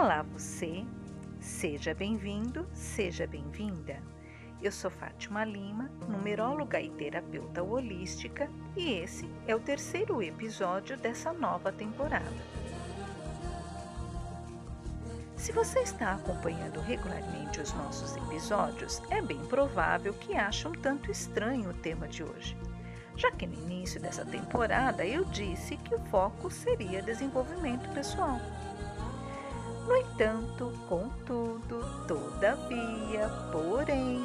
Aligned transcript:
Olá, 0.00 0.22
você! 0.22 0.84
Seja 1.40 1.92
bem-vindo, 1.92 2.68
seja 2.72 3.26
bem-vinda. 3.26 4.00
Eu 4.62 4.70
sou 4.70 4.92
Fátima 4.92 5.44
Lima, 5.44 5.90
numeróloga 6.08 6.80
e 6.80 6.88
terapeuta 6.88 7.64
holística, 7.64 8.48
e 8.76 8.92
esse 8.92 9.28
é 9.44 9.56
o 9.56 9.60
terceiro 9.60 10.22
episódio 10.22 10.96
dessa 10.96 11.32
nova 11.32 11.72
temporada. 11.72 12.30
Se 15.36 15.50
você 15.50 15.80
está 15.80 16.12
acompanhando 16.12 16.78
regularmente 16.78 17.60
os 17.60 17.72
nossos 17.72 18.14
episódios, 18.18 19.02
é 19.10 19.20
bem 19.20 19.44
provável 19.46 20.14
que 20.14 20.36
ache 20.36 20.68
um 20.68 20.72
tanto 20.74 21.10
estranho 21.10 21.70
o 21.70 21.74
tema 21.74 22.06
de 22.06 22.22
hoje, 22.22 22.56
já 23.16 23.32
que 23.32 23.48
no 23.48 23.54
início 23.54 24.00
dessa 24.00 24.24
temporada 24.24 25.04
eu 25.04 25.24
disse 25.24 25.76
que 25.76 25.92
o 25.92 26.04
foco 26.04 26.48
seria 26.52 27.02
desenvolvimento 27.02 27.92
pessoal. 27.92 28.38
No 29.88 29.96
entanto, 29.96 30.70
contudo, 30.86 31.80
todavia, 32.06 33.26
porém, 33.50 34.20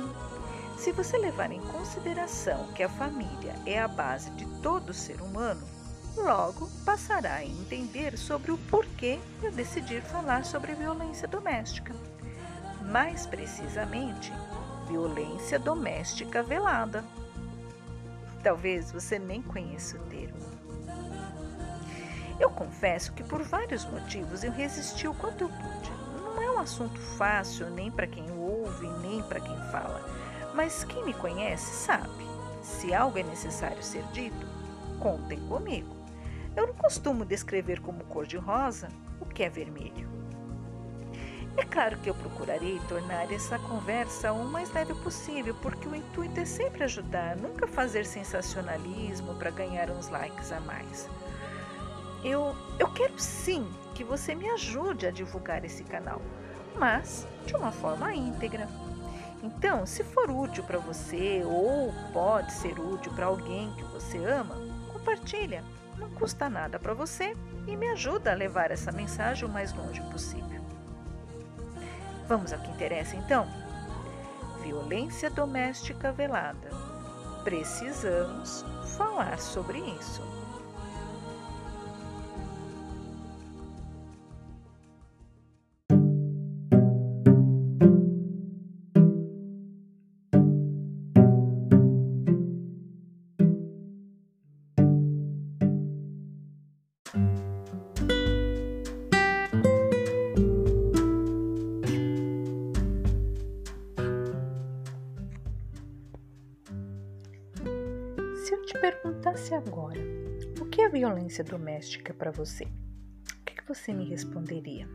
se 0.77 0.91
você 0.91 1.17
levar 1.17 1.53
em 1.53 1.61
consideração 1.61 2.67
que 2.73 2.83
a 2.83 2.89
família 2.89 3.55
é 3.65 3.79
a 3.79 3.87
base 3.87 4.29
de 4.31 4.45
todo 4.61 4.93
ser 4.93 5.21
humano, 5.21 5.65
logo 6.17 6.69
passará 6.83 7.35
a 7.35 7.45
entender 7.45 8.17
sobre 8.17 8.51
o 8.51 8.57
porquê 8.57 9.17
eu 9.41 9.53
decidir 9.53 10.01
falar 10.01 10.43
sobre 10.43 10.73
violência 10.73 11.29
doméstica. 11.29 11.95
Mais 12.91 13.25
precisamente, 13.25 14.33
violência 14.85 15.57
doméstica 15.57 16.43
velada. 16.43 17.05
Talvez 18.43 18.91
você 18.91 19.17
nem 19.17 19.41
conheça 19.41 19.95
o 19.95 20.01
termo. 20.09 20.62
Eu 22.43 22.49
confesso 22.49 23.13
que 23.13 23.23
por 23.23 23.41
vários 23.41 23.85
motivos 23.85 24.43
eu 24.43 24.51
resisti 24.51 25.07
o 25.07 25.13
quanto 25.13 25.45
eu 25.45 25.47
pude. 25.47 25.91
Não 26.21 26.41
é 26.41 26.51
um 26.51 26.59
assunto 26.59 26.99
fácil 26.99 27.69
nem 27.69 27.89
para 27.89 28.05
quem 28.05 28.29
ouve, 28.31 28.85
nem 28.99 29.23
para 29.23 29.39
quem 29.39 29.55
fala, 29.71 30.05
mas 30.53 30.83
quem 30.83 31.05
me 31.05 31.13
conhece 31.13 31.73
sabe. 31.73 32.27
Se 32.61 32.93
algo 32.93 33.17
é 33.17 33.23
necessário 33.23 33.81
ser 33.81 34.03
dito, 34.11 34.45
contem 34.99 35.39
comigo. 35.47 35.95
Eu 36.53 36.67
não 36.67 36.73
costumo 36.73 37.23
descrever 37.23 37.79
como 37.79 38.03
cor-de-rosa 38.03 38.89
o 39.21 39.25
que 39.25 39.43
é 39.43 39.49
vermelho. 39.49 40.09
É 41.55 41.63
claro 41.63 41.97
que 41.99 42.09
eu 42.09 42.15
procurarei 42.15 42.77
tornar 42.89 43.31
essa 43.31 43.57
conversa 43.57 44.33
o 44.33 44.43
mais 44.43 44.69
leve 44.73 44.93
possível, 44.95 45.55
porque 45.61 45.87
o 45.87 45.95
intuito 45.95 46.41
é 46.41 46.45
sempre 46.45 46.83
ajudar, 46.83 47.37
nunca 47.37 47.65
fazer 47.67 48.05
sensacionalismo 48.05 49.33
para 49.35 49.49
ganhar 49.49 49.89
uns 49.89 50.09
likes 50.09 50.51
a 50.51 50.59
mais. 50.59 51.07
Eu, 52.23 52.55
eu 52.79 52.89
quero 52.91 53.19
sim 53.19 53.67
que 53.93 54.03
você 54.03 54.33
me 54.33 54.49
ajude 54.49 55.05
a 55.05 55.11
divulgar 55.11 55.63
esse 55.65 55.83
canal, 55.83 56.21
mas 56.77 57.27
de 57.45 57.55
uma 57.55 57.71
forma 57.71 58.13
íntegra. 58.13 58.67
Então, 59.41 59.85
se 59.85 60.03
for 60.03 60.31
útil 60.31 60.63
para 60.63 60.79
você 60.79 61.43
ou 61.45 61.93
pode 62.13 62.53
ser 62.53 62.79
útil 62.79 63.11
para 63.13 63.25
alguém 63.25 63.73
que 63.73 63.83
você 63.83 64.17
ama, 64.17 64.55
compartilha. 64.91 65.63
Não 65.97 66.09
custa 66.11 66.49
nada 66.49 66.79
para 66.79 66.93
você 66.93 67.35
e 67.67 67.75
me 67.75 67.89
ajuda 67.89 68.31
a 68.31 68.35
levar 68.35 68.71
essa 68.71 68.91
mensagem 68.91 69.47
o 69.47 69.51
mais 69.51 69.73
longe 69.73 70.01
possível. 70.03 70.61
Vamos 72.27 72.53
ao 72.53 72.59
que 72.59 72.71
interessa 72.71 73.15
então? 73.15 73.45
Violência 74.61 75.29
doméstica 75.29 76.11
velada. 76.11 76.69
Precisamos 77.43 78.65
falar 78.97 79.37
sobre 79.37 79.79
isso. 79.79 80.23
Violência 111.33 111.43
doméstica 111.43 112.13
para 112.13 112.29
você? 112.29 112.65
O 112.65 113.43
que 113.43 113.67
você 113.67 113.91
me 113.91 114.07
responderia? 114.07 114.87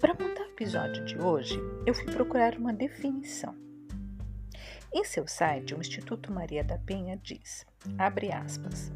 Para 0.00 0.14
montar 0.14 0.44
o 0.44 0.52
episódio 0.52 1.04
de 1.04 1.18
hoje, 1.18 1.58
eu 1.84 1.92
fui 1.92 2.06
procurar 2.06 2.56
uma 2.56 2.72
definição. 2.72 3.54
Em 4.94 5.04
seu 5.04 5.26
site, 5.26 5.74
o 5.74 5.80
Instituto 5.80 6.32
Maria 6.32 6.64
da 6.64 6.78
Penha 6.78 7.18
diz, 7.22 7.66
abre 7.98 8.32
aspas, 8.32 8.90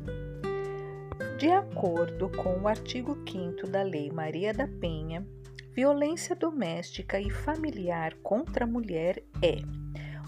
de 1.38 1.50
acordo 1.50 2.30
com 2.30 2.58
o 2.58 2.68
artigo 2.68 3.14
5 3.30 3.66
da 3.66 3.82
Lei 3.82 4.10
Maria 4.10 4.54
da 4.54 4.66
Penha, 4.66 5.26
violência 5.74 6.34
doméstica 6.34 7.20
e 7.20 7.28
familiar 7.28 8.14
contra 8.22 8.64
a 8.64 8.68
mulher 8.68 9.22
é 9.42 9.81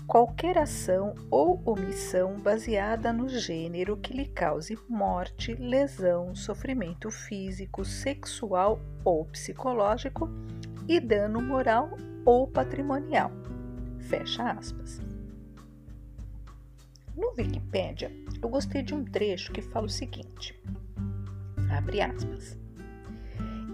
qualquer 0.07 0.59
ação 0.59 1.15
ou 1.31 1.63
omissão 1.65 2.39
baseada 2.39 3.13
no 3.13 3.29
gênero 3.29 3.97
que 3.97 4.13
lhe 4.13 4.27
cause 4.27 4.79
morte, 4.89 5.55
lesão, 5.55 6.35
sofrimento 6.35 7.11
físico, 7.11 7.85
sexual 7.85 8.81
ou 9.05 9.25
psicológico 9.27 10.29
e 10.87 11.01
dano 11.01 11.41
moral 11.41 11.91
ou 12.25 12.47
patrimonial. 12.47 13.31
Fecha 13.99 14.51
aspas. 14.51 15.01
No 17.17 17.33
Wikipedia, 17.39 18.11
eu 18.43 18.49
gostei 18.49 18.83
de 18.83 18.95
um 18.95 19.05
trecho 19.05 19.53
que 19.53 19.63
fala 19.63 19.87
o 19.87 19.91
seguinte: 19.91 20.61
abre 21.71 22.01
aspas. 22.03 22.64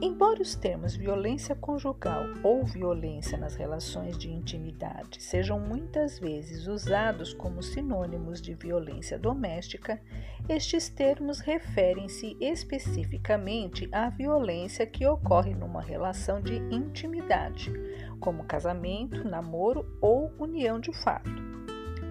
Embora 0.03 0.41
os 0.41 0.55
termos 0.55 0.97
violência 0.97 1.55
conjugal 1.55 2.25
ou 2.43 2.65
violência 2.65 3.37
nas 3.37 3.55
relações 3.55 4.17
de 4.17 4.31
intimidade 4.31 5.23
sejam 5.23 5.61
muitas 5.61 6.19
vezes 6.19 6.67
usados 6.67 7.35
como 7.35 7.63
sinônimos 7.63 8.41
de 8.41 8.55
violência 8.55 9.19
doméstica, 9.19 10.01
estes 10.49 10.89
termos 10.89 11.41
referem-se 11.41 12.35
especificamente 12.41 13.91
à 13.93 14.09
violência 14.09 14.87
que 14.87 15.07
ocorre 15.07 15.55
numa 15.55 15.83
relação 15.83 16.41
de 16.41 16.57
intimidade, 16.75 17.71
como 18.19 18.45
casamento, 18.45 19.23
namoro 19.29 19.87
ou 20.01 20.33
união 20.39 20.81
de 20.81 20.95
fato. 20.95 21.50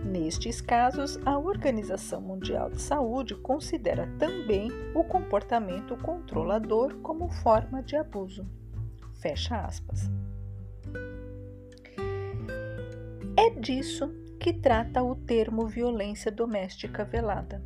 Nestes 0.03 0.61
casos, 0.61 1.19
a 1.25 1.37
Organização 1.37 2.21
Mundial 2.21 2.69
de 2.69 2.81
Saúde 2.81 3.35
considera 3.35 4.07
também 4.17 4.71
o 4.95 5.03
comportamento 5.03 5.97
controlador 5.97 6.95
como 7.01 7.29
forma 7.29 7.83
de 7.83 7.95
abuso. 7.95 8.45
Fecha 9.21 9.59
aspas. 9.59 10.09
É 13.37 13.49
disso 13.59 14.09
que 14.39 14.53
trata 14.53 15.03
o 15.03 15.15
termo 15.15 15.67
violência 15.67 16.31
doméstica 16.31 17.03
velada. 17.03 17.61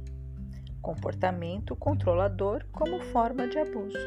Comportamento 0.82 1.76
controlador 1.76 2.66
como 2.72 3.00
forma 3.00 3.48
de 3.48 3.60
abuso. 3.60 3.98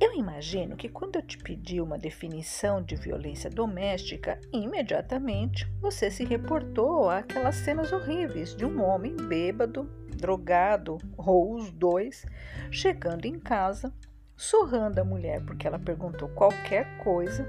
Eu 0.00 0.14
imagino 0.14 0.76
que 0.76 0.88
quando 0.88 1.16
eu 1.16 1.22
te 1.22 1.36
pedi 1.36 1.80
uma 1.80 1.98
definição 1.98 2.80
de 2.80 2.94
violência 2.94 3.50
doméstica, 3.50 4.40
imediatamente 4.52 5.68
você 5.80 6.08
se 6.08 6.24
reportou 6.24 7.10
àquelas 7.10 7.56
cenas 7.56 7.92
horríveis 7.92 8.54
de 8.54 8.64
um 8.64 8.80
homem 8.80 9.16
bêbado, 9.16 9.90
drogado 10.16 10.98
ou 11.16 11.56
os 11.56 11.72
dois, 11.72 12.24
chegando 12.70 13.24
em 13.24 13.40
casa, 13.40 13.92
surrando 14.36 15.00
a 15.00 15.04
mulher 15.04 15.44
porque 15.44 15.66
ela 15.66 15.80
perguntou 15.80 16.28
qualquer 16.28 16.98
coisa, 16.98 17.44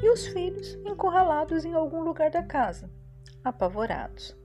e 0.00 0.08
os 0.12 0.28
filhos 0.28 0.78
encurralados 0.86 1.64
em 1.64 1.74
algum 1.74 2.02
lugar 2.02 2.30
da 2.30 2.44
casa, 2.44 2.88
apavorados. 3.42 4.36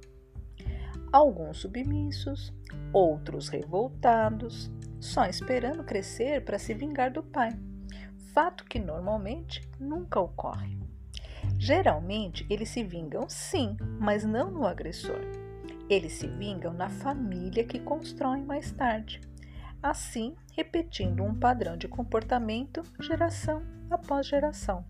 Alguns 1.11 1.59
submissos, 1.59 2.51
outros 2.91 3.49
revoltados, 3.49 4.71
só 4.99 5.25
esperando 5.25 5.83
crescer 5.83 6.43
para 6.43 6.59
se 6.59 6.73
vingar 6.73 7.11
do 7.11 7.23
pai, 7.23 7.57
fato 8.33 8.65
que 8.65 8.79
normalmente 8.79 9.61
nunca 9.79 10.19
ocorre. 10.19 10.77
Geralmente 11.57 12.45
eles 12.49 12.69
se 12.69 12.83
vingam 12.83 13.27
sim, 13.27 13.75
mas 13.99 14.23
não 14.23 14.51
no 14.51 14.65
agressor. 14.65 15.19
Eles 15.89 16.13
se 16.13 16.27
vingam 16.27 16.73
na 16.73 16.89
família 16.89 17.63
que 17.63 17.79
constroem 17.79 18.43
mais 18.43 18.71
tarde, 18.71 19.21
assim 19.81 20.35
repetindo 20.53 21.23
um 21.23 21.33
padrão 21.33 21.77
de 21.77 21.87
comportamento 21.87 22.83
geração 22.99 23.63
após 23.89 24.27
geração. 24.27 24.85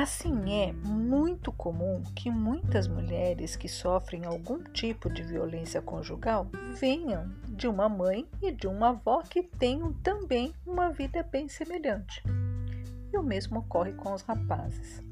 Assim 0.00 0.62
é 0.62 0.72
muito 0.72 1.52
comum 1.52 2.02
que 2.16 2.30
muitas 2.30 2.88
mulheres 2.88 3.54
que 3.54 3.68
sofrem 3.68 4.24
algum 4.24 4.64
tipo 4.72 5.12
de 5.12 5.22
violência 5.22 5.82
conjugal 5.82 6.48
venham 6.80 7.30
de 7.50 7.68
uma 7.68 7.86
mãe 7.86 8.26
e 8.40 8.50
de 8.50 8.66
uma 8.66 8.88
avó 8.88 9.20
que 9.20 9.42
tenham 9.42 9.92
também 9.92 10.54
uma 10.66 10.88
vida 10.88 11.22
bem 11.22 11.50
semelhante. 11.50 12.22
E 13.12 13.18
o 13.18 13.22
mesmo 13.22 13.58
ocorre 13.58 13.92
com 13.92 14.14
os 14.14 14.22
rapazes. 14.22 15.02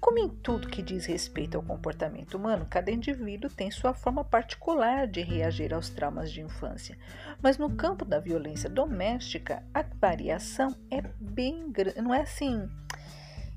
Como 0.00 0.18
em 0.18 0.30
tudo 0.30 0.68
que 0.68 0.80
diz 0.80 1.04
respeito 1.04 1.58
ao 1.58 1.62
comportamento 1.62 2.38
humano, 2.38 2.66
cada 2.68 2.90
indivíduo 2.90 3.50
tem 3.50 3.70
sua 3.70 3.92
forma 3.92 4.24
particular 4.24 5.06
de 5.06 5.20
reagir 5.20 5.74
aos 5.74 5.90
traumas 5.90 6.32
de 6.32 6.40
infância. 6.40 6.96
Mas 7.42 7.58
no 7.58 7.76
campo 7.76 8.06
da 8.06 8.18
violência 8.18 8.70
doméstica, 8.70 9.62
a 9.74 9.82
variação 10.00 10.74
é 10.90 11.02
bem 11.20 11.70
grande. 11.70 12.00
Não 12.00 12.14
é 12.14 12.22
assim. 12.22 12.70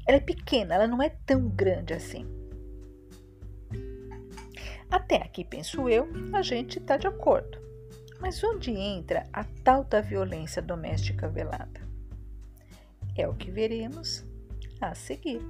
Ela 0.08 0.18
é 0.18 0.22
pequena, 0.22 0.76
ela 0.76 0.88
não 0.88 1.04
é 1.04 1.10
tão 1.10 1.50
grande 1.50 1.94
assim. 1.94 2.26
Até 4.90 5.18
aqui, 5.18 5.44
penso 5.44 5.90
eu, 5.90 6.08
a 6.34 6.42
gente 6.42 6.80
está 6.80 6.96
de 6.96 7.08
acordo. 7.08 7.60
Mas 8.22 8.42
onde 8.44 8.72
entra 8.72 9.28
a 9.34 9.44
tal 9.64 9.84
da 9.84 10.00
violência 10.00 10.62
doméstica 10.62 11.28
velada? 11.28 11.82
É 13.16 13.28
o 13.28 13.36
que 13.36 13.52
veremos 13.52 14.26
a 14.80 14.96
seguir. 14.96 15.42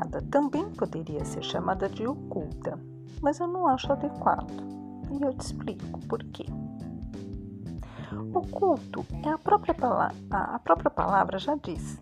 Velada 0.00 0.22
também 0.30 0.70
poderia 0.70 1.24
ser 1.24 1.42
chamada 1.42 1.88
de 1.88 2.06
oculta, 2.06 2.78
mas 3.20 3.38
eu 3.38 3.46
não 3.46 3.66
acho 3.66 3.92
adequado. 3.92 4.50
E 5.10 5.22
eu 5.22 5.32
te 5.34 5.40
explico 5.40 6.00
por 6.06 6.22
quê. 6.24 6.46
Oculto 8.34 9.04
é 9.24 9.28
a 9.28 9.38
própria, 9.38 9.74
palavra, 9.74 10.16
a 10.30 10.58
própria 10.58 10.90
palavra 10.90 11.38
já 11.38 11.54
diz, 11.56 12.00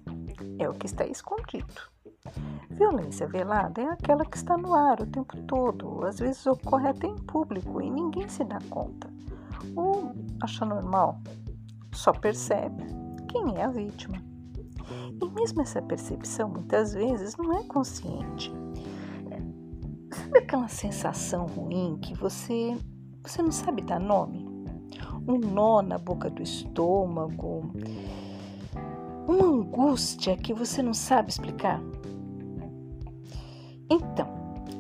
é 0.59 0.69
o 0.69 0.75
que 0.75 0.87
está 0.87 1.07
escondido. 1.07 1.75
Violência 2.71 3.27
velada 3.27 3.81
é 3.81 3.89
aquela 3.89 4.25
que 4.25 4.37
está 4.37 4.57
no 4.57 4.75
ar 4.75 5.01
o 5.01 5.07
tempo 5.07 5.37
todo, 5.43 6.05
às 6.05 6.19
vezes 6.19 6.47
ocorre 6.47 6.89
até 6.89 7.07
em 7.07 7.17
público 7.17 7.81
e 7.81 7.91
ninguém 7.91 8.29
se 8.29 8.45
dá 8.45 8.59
conta. 8.71 9.11
Ou 9.75 10.15
acha 10.43 10.65
normal, 10.65 11.21
só 11.93 12.13
percebe 12.13 12.85
quem 13.29 13.57
é 13.57 13.65
a 13.65 13.69
vítima. 13.69 14.23
E 15.21 15.31
mesmo 15.31 15.63
essa 15.63 15.83
percepção 15.83 16.49
muitas 16.49 16.95
vezes 16.95 17.37
não 17.37 17.59
é 17.59 17.65
consciente. 17.65 18.53
Sabe 20.13 20.39
aquela 20.39 20.69
sensação 20.69 21.47
ruim 21.47 21.99
que 22.01 22.15
você 22.15 22.77
você 23.23 23.43
não 23.43 23.53
sabe 23.53 23.83
dar 23.83 24.01
nome? 24.01 24.47
Um 25.27 25.39
nó 25.39 25.83
na 25.83 25.99
boca 25.99 26.31
do 26.31 26.43
estômago, 26.43 27.71
uma 29.29 29.45
angústia 29.45 30.37
que 30.37 30.55
você 30.55 30.83
não 30.83 30.95
sabe 30.95 31.31
explicar? 31.31 31.83
Então, 33.91 34.27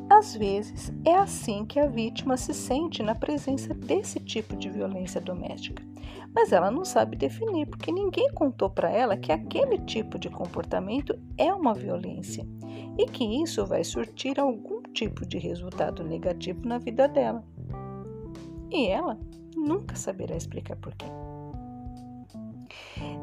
às 0.08 0.34
vezes 0.34 0.92
é 1.04 1.14
assim 1.14 1.66
que 1.66 1.78
a 1.78 1.86
vítima 1.86 2.36
se 2.36 2.54
sente 2.54 3.02
na 3.02 3.14
presença 3.14 3.74
desse 3.74 4.18
tipo 4.20 4.56
de 4.56 4.70
violência 4.70 5.20
doméstica 5.20 5.87
mas 6.34 6.52
ela 6.52 6.70
não 6.70 6.84
sabe 6.84 7.16
definir, 7.16 7.66
porque 7.66 7.90
ninguém 7.90 8.32
contou 8.32 8.70
para 8.70 8.90
ela 8.90 9.16
que 9.16 9.32
aquele 9.32 9.78
tipo 9.78 10.18
de 10.18 10.28
comportamento 10.28 11.18
é 11.36 11.52
uma 11.52 11.74
violência 11.74 12.46
e 12.98 13.06
que 13.06 13.24
isso 13.42 13.64
vai 13.66 13.84
surtir 13.84 14.38
algum 14.38 14.82
tipo 14.92 15.26
de 15.26 15.38
resultado 15.38 16.02
negativo 16.04 16.66
na 16.66 16.78
vida 16.78 17.08
dela. 17.08 17.44
E 18.70 18.86
ela 18.86 19.18
nunca 19.56 19.96
saberá 19.96 20.36
explicar 20.36 20.76
por 20.76 20.94
quê. 20.94 21.06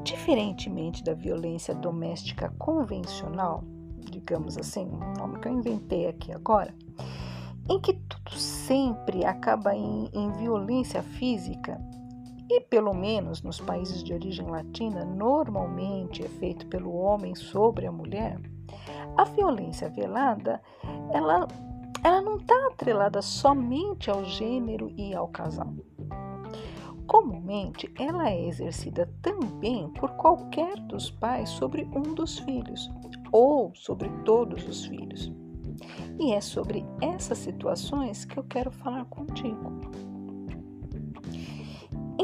Diferentemente 0.03 1.03
da 1.03 1.13
violência 1.13 1.73
doméstica 1.75 2.53
convencional, 2.57 3.63
digamos 4.11 4.57
assim, 4.57 4.85
um 4.85 5.13
nome 5.17 5.39
que 5.39 5.47
eu 5.47 5.53
inventei 5.53 6.07
aqui 6.07 6.31
agora, 6.31 6.73
em 7.69 7.79
que 7.79 7.93
tudo 7.93 8.37
sempre 8.37 9.25
acaba 9.25 9.75
em, 9.75 10.09
em 10.13 10.31
violência 10.33 11.01
física, 11.01 11.79
e 12.49 12.61
pelo 12.61 12.93
menos 12.93 13.41
nos 13.41 13.59
países 13.59 14.03
de 14.03 14.13
origem 14.13 14.47
latina, 14.47 15.03
normalmente 15.03 16.23
é 16.23 16.29
feito 16.29 16.67
pelo 16.67 16.93
homem 16.95 17.33
sobre 17.35 17.87
a 17.87 17.91
mulher, 17.91 18.39
a 19.17 19.23
violência 19.23 19.89
velada, 19.89 20.61
ela, 21.11 21.47
ela 22.03 22.21
não 22.21 22.37
está 22.37 22.55
atrelada 22.67 23.21
somente 23.21 24.09
ao 24.09 24.23
gênero 24.25 24.91
e 24.97 25.13
ao 25.13 25.27
casal. 25.27 25.73
Comumente, 27.07 27.91
ela 27.99 28.29
é 28.29 28.47
exercida 28.47 29.11
também 29.21 29.89
por 29.91 30.11
qualquer 30.11 30.75
dos 30.81 31.11
pais 31.11 31.49
sobre 31.49 31.83
um 31.95 32.13
dos 32.13 32.39
filhos 32.39 32.89
ou 33.31 33.71
sobre 33.75 34.09
todos 34.23 34.67
os 34.67 34.85
filhos. 34.85 35.31
E 36.19 36.33
é 36.33 36.41
sobre 36.41 36.85
essas 37.01 37.37
situações 37.37 38.25
que 38.25 38.37
eu 38.37 38.43
quero 38.43 38.71
falar 38.71 39.05
contigo. 39.05 40.14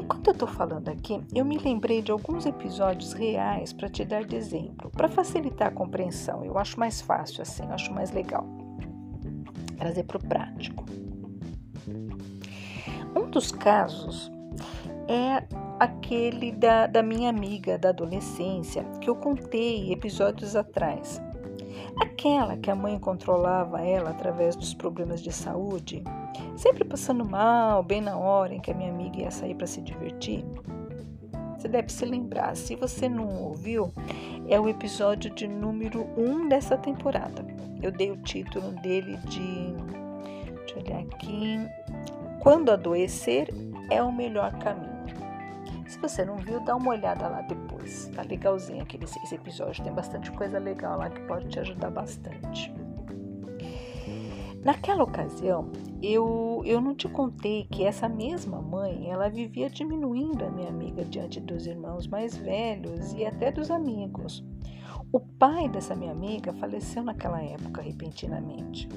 Enquanto 0.02 0.28
eu 0.28 0.34
estou 0.34 0.48
falando 0.48 0.90
aqui, 0.90 1.22
eu 1.34 1.46
me 1.46 1.60
lembrei 1.60 2.02
de 2.02 2.12
alguns 2.12 2.48
episódios 2.48 3.14
reais 3.14 3.72
para 3.72 3.88
te 3.88 4.04
dar 4.04 4.24
de 4.24 4.36
exemplo, 4.36 4.90
para 4.90 5.08
facilitar 5.08 5.68
a 5.68 5.72
compreensão. 5.72 6.44
Eu 6.44 6.58
acho 6.58 6.80
mais 6.80 7.00
fácil 7.02 7.44
assim, 7.44 7.64
eu 7.64 7.72
acho 7.72 7.94
mais 7.94 8.12
legal 8.12 8.44
trazer 9.78 10.04
para 10.04 10.18
o 10.18 10.20
prático. 10.20 10.84
Um 13.16 13.30
dos 13.30 13.52
casos 13.52 14.32
é 15.08 15.44
aquele 15.80 16.52
da, 16.52 16.88
da 16.88 17.04
minha 17.04 17.30
amiga 17.30 17.78
da 17.78 17.90
adolescência 17.90 18.84
que 19.00 19.10
eu 19.10 19.16
contei 19.16 19.94
episódios 19.94 20.56
atrás. 20.56 21.22
Aquela 22.00 22.58
que 22.58 22.70
a 22.70 22.76
mãe 22.76 23.00
controlava 23.00 23.82
ela 23.82 24.12
através 24.12 24.56
dos 24.56 24.74
problemas 24.74 25.22
de 25.22 25.32
saúde, 25.32 26.04
sempre 26.56 26.84
passando 26.84 27.26
mal, 27.26 27.84
bem 27.84 28.02
na 28.02 28.18
hora 28.18 28.54
em 28.54 28.60
que 28.60 28.72
a 28.72 28.74
minha 28.74 28.92
amiga 28.92 29.22
ia 29.22 29.32
sair 29.32 29.56
para 29.56 29.68
se 29.68 29.82
divertir. 29.82 30.46
Você 31.58 31.68
deve 31.68 31.92
se 31.92 32.06
lembrar, 32.06 32.56
se 32.56 32.76
você 32.76 33.08
não 33.08 33.44
ouviu, 33.44 33.94
é 34.48 34.60
o 34.60 34.68
episódio 34.68 35.30
de 35.30 35.48
número 35.48 36.08
1 36.18 36.24
um 36.24 36.50
dessa 36.50 36.76
temporada. 36.76 37.46
Eu 37.82 37.92
dei 37.92 38.12
o 38.12 38.18
título 38.18 38.72
dele 38.82 39.18
de. 39.26 39.74
Deixa 40.58 40.76
eu 40.76 40.84
olhar 40.84 41.00
aqui. 41.02 41.60
Quando 42.40 42.72
adoecer 42.72 43.48
é 43.90 44.02
o 44.02 44.12
melhor 44.12 44.52
caminho. 44.58 44.92
Se 45.88 46.00
você 46.00 46.24
não 46.24 46.38
viu, 46.38 46.60
dá 46.62 46.76
uma 46.76 46.92
olhada 46.92 47.28
lá 47.28 47.42
Tá 48.14 48.24
legalzinho 48.24 48.82
aquele 48.82 49.06
esse 49.06 49.36
episódio. 49.36 49.84
Tem 49.84 49.94
bastante 49.94 50.32
coisa 50.32 50.60
legal 50.60 50.98
lá 50.98 51.10
que 51.10 51.22
pode 51.22 51.48
te 51.48 51.60
ajudar 51.60 51.90
bastante. 51.90 52.74
Naquela 54.64 55.04
ocasião, 55.04 55.72
eu, 56.04 56.62
eu 56.66 56.80
não 56.80 56.94
te 56.94 57.10
contei 57.10 57.66
que 57.66 57.84
essa 57.84 58.08
mesma 58.08 58.62
mãe, 58.62 59.10
ela 59.10 59.28
vivia 59.28 59.70
diminuindo 59.70 60.46
a 60.46 60.52
minha 60.52 60.70
amiga 60.70 61.04
diante 61.04 61.40
dos 61.40 61.66
irmãos 61.66 62.08
mais 62.08 62.38
velhos 62.38 63.12
e 63.14 63.26
até 63.26 63.52
dos 63.52 63.72
amigos. 63.72 64.46
O 65.12 65.20
pai 65.20 65.68
dessa 65.68 65.96
minha 65.96 66.12
amiga 66.12 66.54
faleceu 66.54 67.04
naquela 67.04 67.42
época 67.44 67.82
repentinamente. 67.82 68.88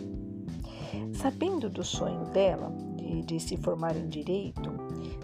Sabendo 1.14 1.70
do 1.70 1.82
sonho 1.82 2.24
dela 2.26 2.70
de, 3.04 3.23
de 3.23 3.40
se 3.40 3.56
formar 3.56 3.96
em 3.96 4.08
direito, 4.08 4.73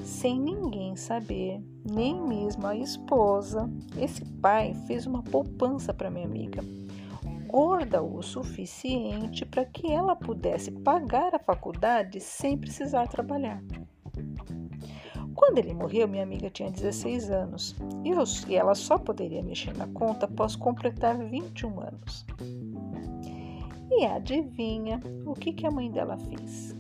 sem 0.03 0.39
ninguém 0.39 0.95
saber, 0.97 1.61
nem 1.85 2.21
mesmo 2.21 2.67
a 2.67 2.77
esposa, 2.77 3.71
esse 3.99 4.25
pai 4.25 4.75
fez 4.87 5.07
uma 5.07 5.23
poupança 5.23 5.95
para 5.95 6.11
minha 6.11 6.27
amiga, 6.27 6.63
gorda 7.47 8.03
o 8.03 8.23
suficiente 8.23 9.45
para 9.45 9.65
que 9.65 9.91
ela 9.91 10.15
pudesse 10.15 10.71
pagar 10.71 11.35
a 11.35 11.39
faculdade 11.39 12.21
sem 12.21 12.57
precisar 12.57 13.09
trabalhar. 13.09 13.63
Quando 15.35 15.59
ele 15.59 15.73
morreu, 15.73 16.07
minha 16.07 16.23
amiga 16.23 16.51
tinha 16.51 16.71
16 16.71 17.31
anos 17.31 17.75
e, 18.05 18.11
eu, 18.11 18.23
e 18.49 18.55
ela 18.55 18.75
só 18.75 18.99
poderia 18.99 19.43
mexer 19.43 19.77
na 19.77 19.87
conta 19.89 20.27
após 20.27 20.55
completar 20.55 21.17
21 21.17 21.81
anos. 21.81 22.27
E 23.91 24.05
adivinha 24.05 25.01
o 25.27 25.33
que, 25.35 25.53
que 25.53 25.67
a 25.67 25.71
mãe 25.71 25.91
dela 25.91 26.17
fez? 26.19 26.80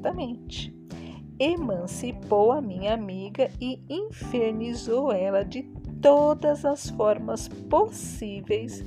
Exatamente. 0.00 0.74
Emancipou 1.38 2.52
a 2.52 2.60
minha 2.60 2.94
amiga 2.94 3.50
e 3.60 3.82
infernizou 3.88 5.12
ela 5.12 5.44
de 5.44 5.62
todas 6.00 6.64
as 6.64 6.88
formas 6.90 7.48
possíveis 7.48 8.82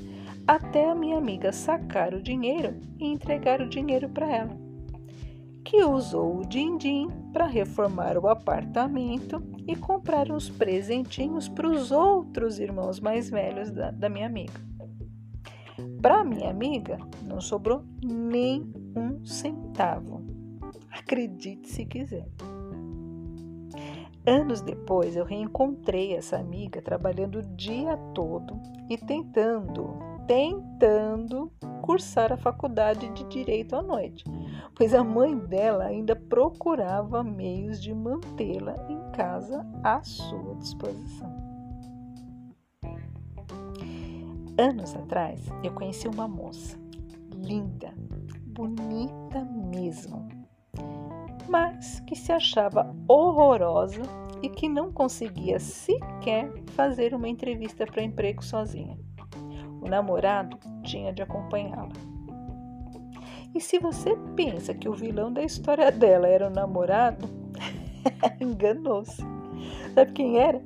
até 0.47 0.89
a 0.89 0.95
minha 0.95 1.17
amiga 1.17 1.51
sacar 1.51 2.13
o 2.13 2.21
dinheiro 2.21 2.79
e 2.99 3.05
entregar 3.05 3.61
o 3.61 3.69
dinheiro 3.69 4.09
para 4.09 4.27
ela. 4.29 4.57
que 5.63 5.81
usou 5.83 6.39
o 6.39 6.45
din-din 6.45 7.07
para 7.31 7.47
reformar 7.47 8.17
o 8.17 8.27
apartamento 8.27 9.41
e 9.65 9.75
comprar 9.75 10.29
uns 10.29 10.49
presentinhos 10.49 11.47
para 11.47 11.69
os 11.69 11.89
outros 11.89 12.59
irmãos 12.59 12.99
mais 12.99 13.29
velhos 13.29 13.71
da, 13.71 13.89
da 13.89 14.09
minha 14.09 14.27
amiga. 14.27 14.59
Para 16.01 16.23
minha 16.25 16.49
amiga, 16.49 16.97
não 17.25 17.39
sobrou 17.39 17.81
nem 18.03 18.61
um 18.93 19.25
centavo. 19.25 20.32
Acredite 20.91 21.69
se 21.69 21.85
quiser. 21.85 22.27
Anos 24.25 24.61
depois, 24.61 25.17
eu 25.17 25.25
reencontrei 25.25 26.15
essa 26.15 26.37
amiga 26.37 26.81
trabalhando 26.81 27.39
o 27.39 27.55
dia 27.55 27.97
todo 28.13 28.57
e 28.89 28.97
tentando, 28.97 29.99
tentando 30.25 31.51
cursar 31.81 32.31
a 32.31 32.37
faculdade 32.37 33.09
de 33.09 33.25
direito 33.25 33.75
à 33.75 33.81
noite, 33.81 34.23
pois 34.73 34.93
a 34.93 35.03
mãe 35.03 35.37
dela 35.37 35.83
ainda 35.83 36.15
procurava 36.15 37.21
meios 37.21 37.81
de 37.81 37.93
mantê-la 37.93 38.77
em 38.89 39.11
casa 39.11 39.65
à 39.83 40.01
sua 40.01 40.55
disposição. 40.55 41.29
Anos 44.57 44.95
atrás, 44.95 45.41
eu 45.63 45.73
conheci 45.73 46.07
uma 46.07 46.29
moça 46.29 46.77
linda, 47.35 47.93
bonita 48.45 49.43
mesmo, 49.43 50.29
mas 51.47 51.99
que 52.01 52.15
se 52.15 52.31
achava 52.31 52.95
horrorosa 53.07 54.01
e 54.41 54.49
que 54.49 54.67
não 54.67 54.91
conseguia 54.91 55.59
sequer 55.59 56.51
fazer 56.71 57.13
uma 57.13 57.29
entrevista 57.29 57.85
para 57.85 58.03
emprego 58.03 58.43
sozinha. 58.43 58.97
O 59.81 59.87
namorado 59.87 60.57
tinha 60.83 61.13
de 61.13 61.21
acompanhá-la. 61.21 61.91
E 63.55 63.61
se 63.61 63.79
você 63.79 64.15
pensa 64.35 64.73
que 64.73 64.89
o 64.89 64.93
vilão 64.93 65.31
da 65.31 65.43
história 65.43 65.91
dela 65.91 66.27
era 66.27 66.47
o 66.47 66.53
namorado, 66.53 67.29
enganou-se. 68.41 69.21
Sabe 69.93 70.11
quem 70.11 70.39
era? 70.39 70.61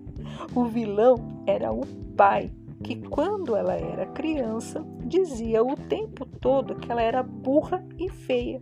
O 0.56 0.66
vilão 0.66 1.44
era 1.46 1.72
o 1.72 1.86
pai, 2.16 2.50
que 2.84 2.96
quando 3.10 3.56
ela 3.56 3.74
era 3.74 4.06
criança 4.08 4.86
dizia 5.08 5.64
o 5.64 5.76
tempo 5.76 6.26
todo 6.26 6.76
que 6.76 6.92
ela 6.92 7.02
era 7.02 7.24
burra 7.24 7.84
e 7.98 8.10
feia 8.10 8.62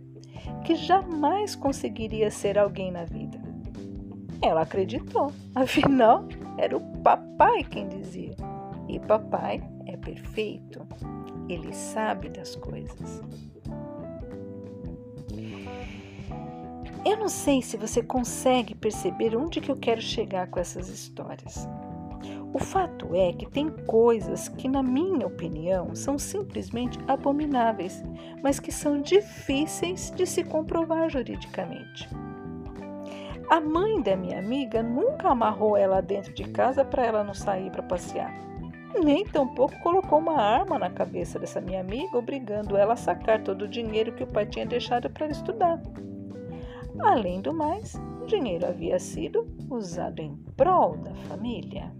que 0.64 0.74
jamais 0.74 1.54
conseguiria 1.54 2.30
ser 2.30 2.58
alguém 2.58 2.90
na 2.90 3.04
vida. 3.04 3.40
Ela 4.42 4.62
acreditou, 4.62 5.32
afinal, 5.54 6.24
era 6.58 6.76
o 6.76 6.80
papai 7.02 7.64
quem 7.64 7.88
dizia. 7.88 8.34
E 8.88 9.00
papai 9.00 9.62
é 9.86 9.96
perfeito, 9.96 10.86
ele 11.48 11.72
sabe 11.72 12.28
das 12.28 12.54
coisas. 12.56 13.22
Eu 17.04 17.16
não 17.16 17.28
sei 17.28 17.62
se 17.62 17.76
você 17.76 18.02
consegue 18.02 18.74
perceber 18.74 19.36
onde 19.36 19.60
que 19.60 19.70
eu 19.70 19.76
quero 19.76 20.00
chegar 20.00 20.48
com 20.48 20.58
essas 20.58 20.88
histórias. 20.88 21.68
O 22.56 22.58
fato 22.58 23.14
é 23.14 23.34
que 23.34 23.44
tem 23.44 23.68
coisas 23.68 24.48
que, 24.48 24.66
na 24.66 24.82
minha 24.82 25.26
opinião, 25.26 25.94
são 25.94 26.18
simplesmente 26.18 26.98
abomináveis, 27.06 28.02
mas 28.42 28.58
que 28.58 28.72
são 28.72 29.02
difíceis 29.02 30.10
de 30.16 30.24
se 30.24 30.42
comprovar 30.42 31.10
juridicamente. 31.10 32.08
A 33.50 33.60
mãe 33.60 34.00
da 34.00 34.16
minha 34.16 34.38
amiga 34.38 34.82
nunca 34.82 35.28
amarrou 35.28 35.76
ela 35.76 36.00
dentro 36.00 36.32
de 36.32 36.44
casa 36.44 36.82
para 36.82 37.04
ela 37.04 37.22
não 37.22 37.34
sair 37.34 37.70
para 37.70 37.82
passear. 37.82 38.32
Nem 39.04 39.26
tampouco 39.26 39.78
colocou 39.82 40.18
uma 40.18 40.40
arma 40.40 40.78
na 40.78 40.88
cabeça 40.88 41.38
dessa 41.38 41.60
minha 41.60 41.82
amiga, 41.82 42.16
obrigando 42.16 42.74
ela 42.74 42.94
a 42.94 42.96
sacar 42.96 43.42
todo 43.42 43.66
o 43.66 43.68
dinheiro 43.68 44.14
que 44.14 44.24
o 44.24 44.32
pai 44.32 44.46
tinha 44.46 44.64
deixado 44.64 45.10
para 45.10 45.26
estudar. 45.26 45.78
Além 47.00 47.42
do 47.42 47.52
mais, 47.52 48.00
o 48.22 48.24
dinheiro 48.24 48.66
havia 48.66 48.98
sido 48.98 49.46
usado 49.68 50.20
em 50.20 50.34
prol 50.56 50.96
da 50.96 51.14
família. 51.28 51.92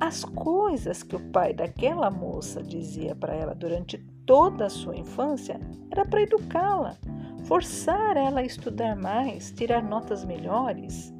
As 0.00 0.24
coisas 0.24 1.02
que 1.02 1.16
o 1.16 1.30
pai 1.30 1.52
daquela 1.52 2.10
moça 2.10 2.62
dizia 2.62 3.16
para 3.16 3.34
ela 3.34 3.54
durante 3.54 3.98
toda 4.24 4.66
a 4.66 4.70
sua 4.70 4.96
infância 4.96 5.60
era 5.90 6.04
para 6.04 6.22
educá-la, 6.22 6.96
forçar 7.44 8.16
ela 8.16 8.40
a 8.40 8.44
estudar 8.44 8.94
mais, 8.94 9.50
tirar 9.50 9.82
notas 9.82 10.24
melhores. 10.24 11.12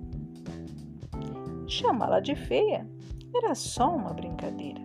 Chamá-la 1.66 2.20
de 2.20 2.36
feia 2.36 2.88
era 3.34 3.54
só 3.54 3.94
uma 3.94 4.12
brincadeira. 4.12 4.80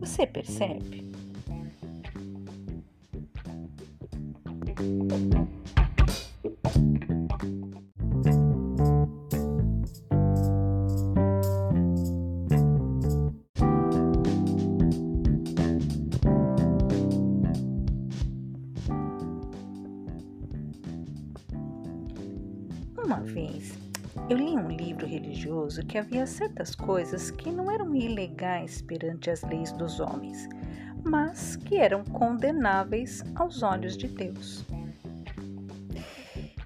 Você 0.00 0.26
percebe? 0.26 1.12
Religioso 25.72 25.86
que 25.86 25.98
havia 25.98 26.26
certas 26.26 26.74
coisas 26.74 27.30
que 27.30 27.50
não 27.50 27.70
eram 27.70 27.94
ilegais 27.94 28.82
perante 28.82 29.30
as 29.30 29.42
leis 29.42 29.72
dos 29.72 30.00
homens, 30.00 30.48
mas 31.02 31.56
que 31.56 31.76
eram 31.76 32.04
condenáveis 32.04 33.24
aos 33.34 33.62
olhos 33.62 33.96
de 33.96 34.08
Deus. 34.08 34.64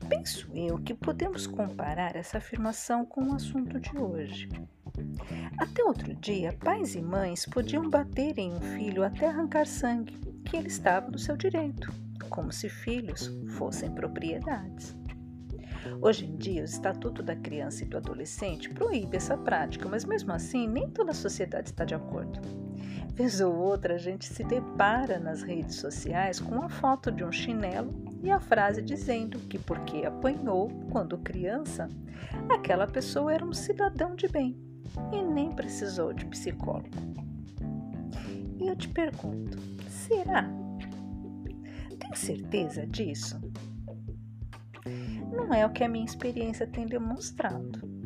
Penso 0.08 0.48
eu 0.54 0.78
que 0.78 0.94
podemos 0.94 1.46
comparar 1.46 2.16
essa 2.16 2.38
afirmação 2.38 3.04
com 3.04 3.30
o 3.30 3.34
assunto 3.34 3.78
de 3.78 3.96
hoje. 3.96 4.48
Até 5.58 5.84
outro 5.84 6.14
dia, 6.14 6.52
pais 6.52 6.94
e 6.94 7.02
mães 7.02 7.46
podiam 7.46 7.88
bater 7.88 8.38
em 8.38 8.52
um 8.52 8.60
filho 8.60 9.04
até 9.04 9.28
arrancar 9.28 9.66
sangue, 9.66 10.16
que 10.44 10.56
ele 10.56 10.68
estava 10.68 11.10
no 11.10 11.18
seu 11.18 11.36
direito, 11.36 11.92
como 12.30 12.52
se 12.52 12.68
filhos 12.68 13.30
fossem 13.56 13.90
propriedades. 13.92 14.96
Hoje 16.00 16.26
em 16.26 16.37
dia, 16.37 16.62
o 16.62 16.64
Estatuto 16.64 17.23
da 17.23 17.35
Criança 17.35 17.85
e 17.85 17.87
do 17.87 17.97
Adolescente 17.97 18.71
proíbe 18.71 19.16
essa 19.16 19.37
prática, 19.37 19.88
mas 19.88 20.05
mesmo 20.05 20.33
assim, 20.33 20.69
nem 20.69 20.88
toda 20.90 21.11
a 21.11 21.14
sociedade 21.14 21.71
está 21.71 21.85
de 21.85 21.95
acordo. 21.95 22.40
Vez 23.14 23.40
ou 23.40 23.55
outra, 23.57 23.95
a 23.95 23.99
gente 23.99 24.26
se 24.26 24.45
depara 24.45 25.19
nas 25.19 25.43
redes 25.43 25.76
sociais 25.76 26.38
com 26.38 26.62
a 26.62 26.69
foto 26.69 27.11
de 27.11 27.25
um 27.25 27.33
chinelo 27.33 27.90
e 28.23 28.31
a 28.31 28.38
frase 28.38 28.83
dizendo 28.83 29.38
que, 29.38 29.59
porque 29.59 30.05
apanhou 30.05 30.69
quando 30.90 31.16
criança, 31.19 31.88
aquela 32.49 32.87
pessoa 32.87 33.33
era 33.33 33.45
um 33.45 33.55
cidadão 33.55 34.14
de 34.14 34.28
bem 34.28 34.55
e 35.12 35.23
nem 35.23 35.50
precisou 35.50 36.12
de 36.12 36.26
psicólogo. 36.26 36.90
E 38.59 38.66
eu 38.66 38.76
te 38.76 38.88
pergunto: 38.88 39.59
será? 39.88 40.47
Tem 41.99 42.14
certeza 42.14 42.87
disso? 42.87 43.40
Não 45.37 45.52
é 45.52 45.64
o 45.66 45.71
que 45.71 45.85
a 45.85 45.88
minha 45.88 46.05
experiência 46.05 46.66
tem 46.66 46.87
demonstrado. 46.87 47.97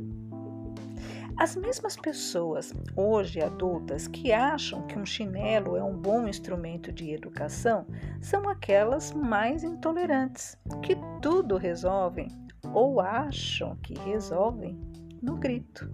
As 1.39 1.57
mesmas 1.57 1.97
pessoas, 1.97 2.75
hoje 2.95 3.41
adultas, 3.41 4.07
que 4.07 4.31
acham 4.31 4.87
que 4.87 4.99
um 4.99 5.07
chinelo 5.07 5.75
é 5.75 5.83
um 5.83 5.97
bom 5.97 6.29
instrumento 6.29 6.93
de 6.93 7.13
educação, 7.13 7.87
são 8.21 8.47
aquelas 8.47 9.13
mais 9.13 9.65
intolerantes, 9.65 10.59
que 10.83 10.95
tudo 11.23 11.57
resolvem 11.57 12.29
ou 12.75 13.01
acham 13.01 13.75
que 13.77 13.95
resolvem 14.01 14.79
no 15.23 15.37
grito. 15.37 15.89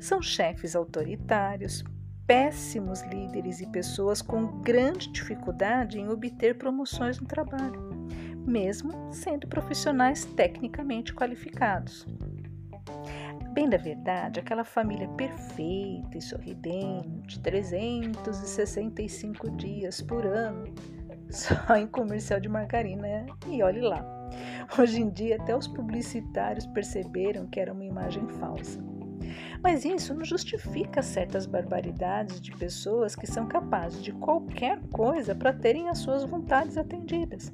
São 0.00 0.22
chefes 0.22 0.74
autoritários, 0.74 1.84
péssimos 2.26 3.02
líderes 3.02 3.60
e 3.60 3.66
pessoas 3.66 4.22
com 4.22 4.62
grande 4.62 5.12
dificuldade 5.12 5.98
em 5.98 6.08
obter 6.08 6.56
promoções 6.56 7.20
no 7.20 7.26
trabalho 7.26 7.87
mesmo 8.48 9.12
sendo 9.12 9.46
profissionais 9.46 10.24
tecnicamente 10.24 11.14
qualificados. 11.14 12.06
Bem 13.52 13.68
da 13.68 13.76
verdade, 13.76 14.40
aquela 14.40 14.64
família 14.64 15.08
perfeita 15.08 16.16
e 16.16 16.22
sorridente, 16.22 17.38
365 17.40 19.50
dias 19.50 20.00
por 20.00 20.24
ano, 20.24 20.64
só 21.28 21.76
em 21.76 21.86
comercial 21.86 22.40
de 22.40 22.48
margarina, 22.48 23.26
e 23.46 23.62
olhe 23.62 23.80
lá. 23.80 24.04
Hoje 24.78 25.00
em 25.00 25.10
dia, 25.10 25.36
até 25.36 25.56
os 25.56 25.66
publicitários 25.66 26.66
perceberam 26.66 27.46
que 27.46 27.58
era 27.58 27.72
uma 27.72 27.84
imagem 27.84 28.26
falsa. 28.28 28.78
Mas 29.62 29.84
isso 29.84 30.14
não 30.14 30.24
justifica 30.24 31.02
certas 31.02 31.46
barbaridades 31.46 32.40
de 32.40 32.52
pessoas 32.52 33.16
que 33.16 33.26
são 33.26 33.46
capazes 33.46 34.02
de 34.02 34.12
qualquer 34.12 34.80
coisa 34.92 35.34
para 35.34 35.52
terem 35.52 35.88
as 35.88 35.98
suas 35.98 36.24
vontades 36.24 36.76
atendidas. 36.76 37.52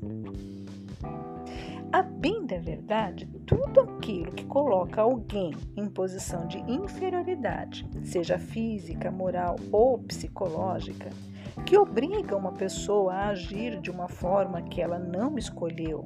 A 1.95 2.03
bem 2.03 2.45
da 2.45 2.59
verdade, 2.59 3.25
tudo 3.47 3.83
aquilo 3.83 4.33
que 4.33 4.45
coloca 4.47 5.01
alguém 5.01 5.53
em 5.77 5.89
posição 5.89 6.45
de 6.49 6.59
inferioridade, 6.69 7.89
seja 8.03 8.37
física, 8.37 9.13
moral 9.13 9.55
ou 9.71 9.97
psicológica, 10.01 11.11
que 11.65 11.79
obriga 11.79 12.37
uma 12.37 12.51
pessoa 12.51 13.15
a 13.15 13.29
agir 13.29 13.81
de 13.81 13.93
uma 13.93 14.09
forma 14.09 14.61
que 14.63 14.83
ela 14.83 14.99
não 14.99 15.39
escolheu, 15.39 16.05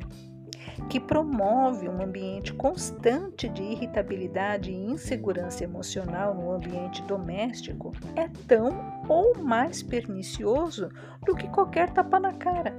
que 0.91 1.01
promove 1.01 1.89
um 1.89 2.03
ambiente 2.03 2.53
constante 2.53 3.49
de 3.49 3.63
irritabilidade 3.63 4.71
e 4.71 4.91
insegurança 4.91 5.65
emocional 5.65 6.35
no 6.35 6.53
ambiente 6.53 7.01
doméstico, 7.05 7.95
é 8.15 8.29
tão 8.47 9.03
ou 9.09 9.39
mais 9.39 9.83
pernicioso 9.83 10.91
do 11.25 11.35
que 11.35 11.49
qualquer 11.49 11.89
tapa 11.89 12.21
na 12.21 12.35
cara. 12.35 12.75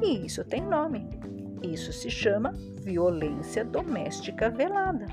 E 0.00 0.24
isso 0.24 0.42
tem 0.44 0.62
nome. 0.62 1.06
Isso 1.62 1.92
se 1.92 2.10
chama 2.10 2.52
violência 2.82 3.64
doméstica 3.64 4.50
velada. 4.50 5.06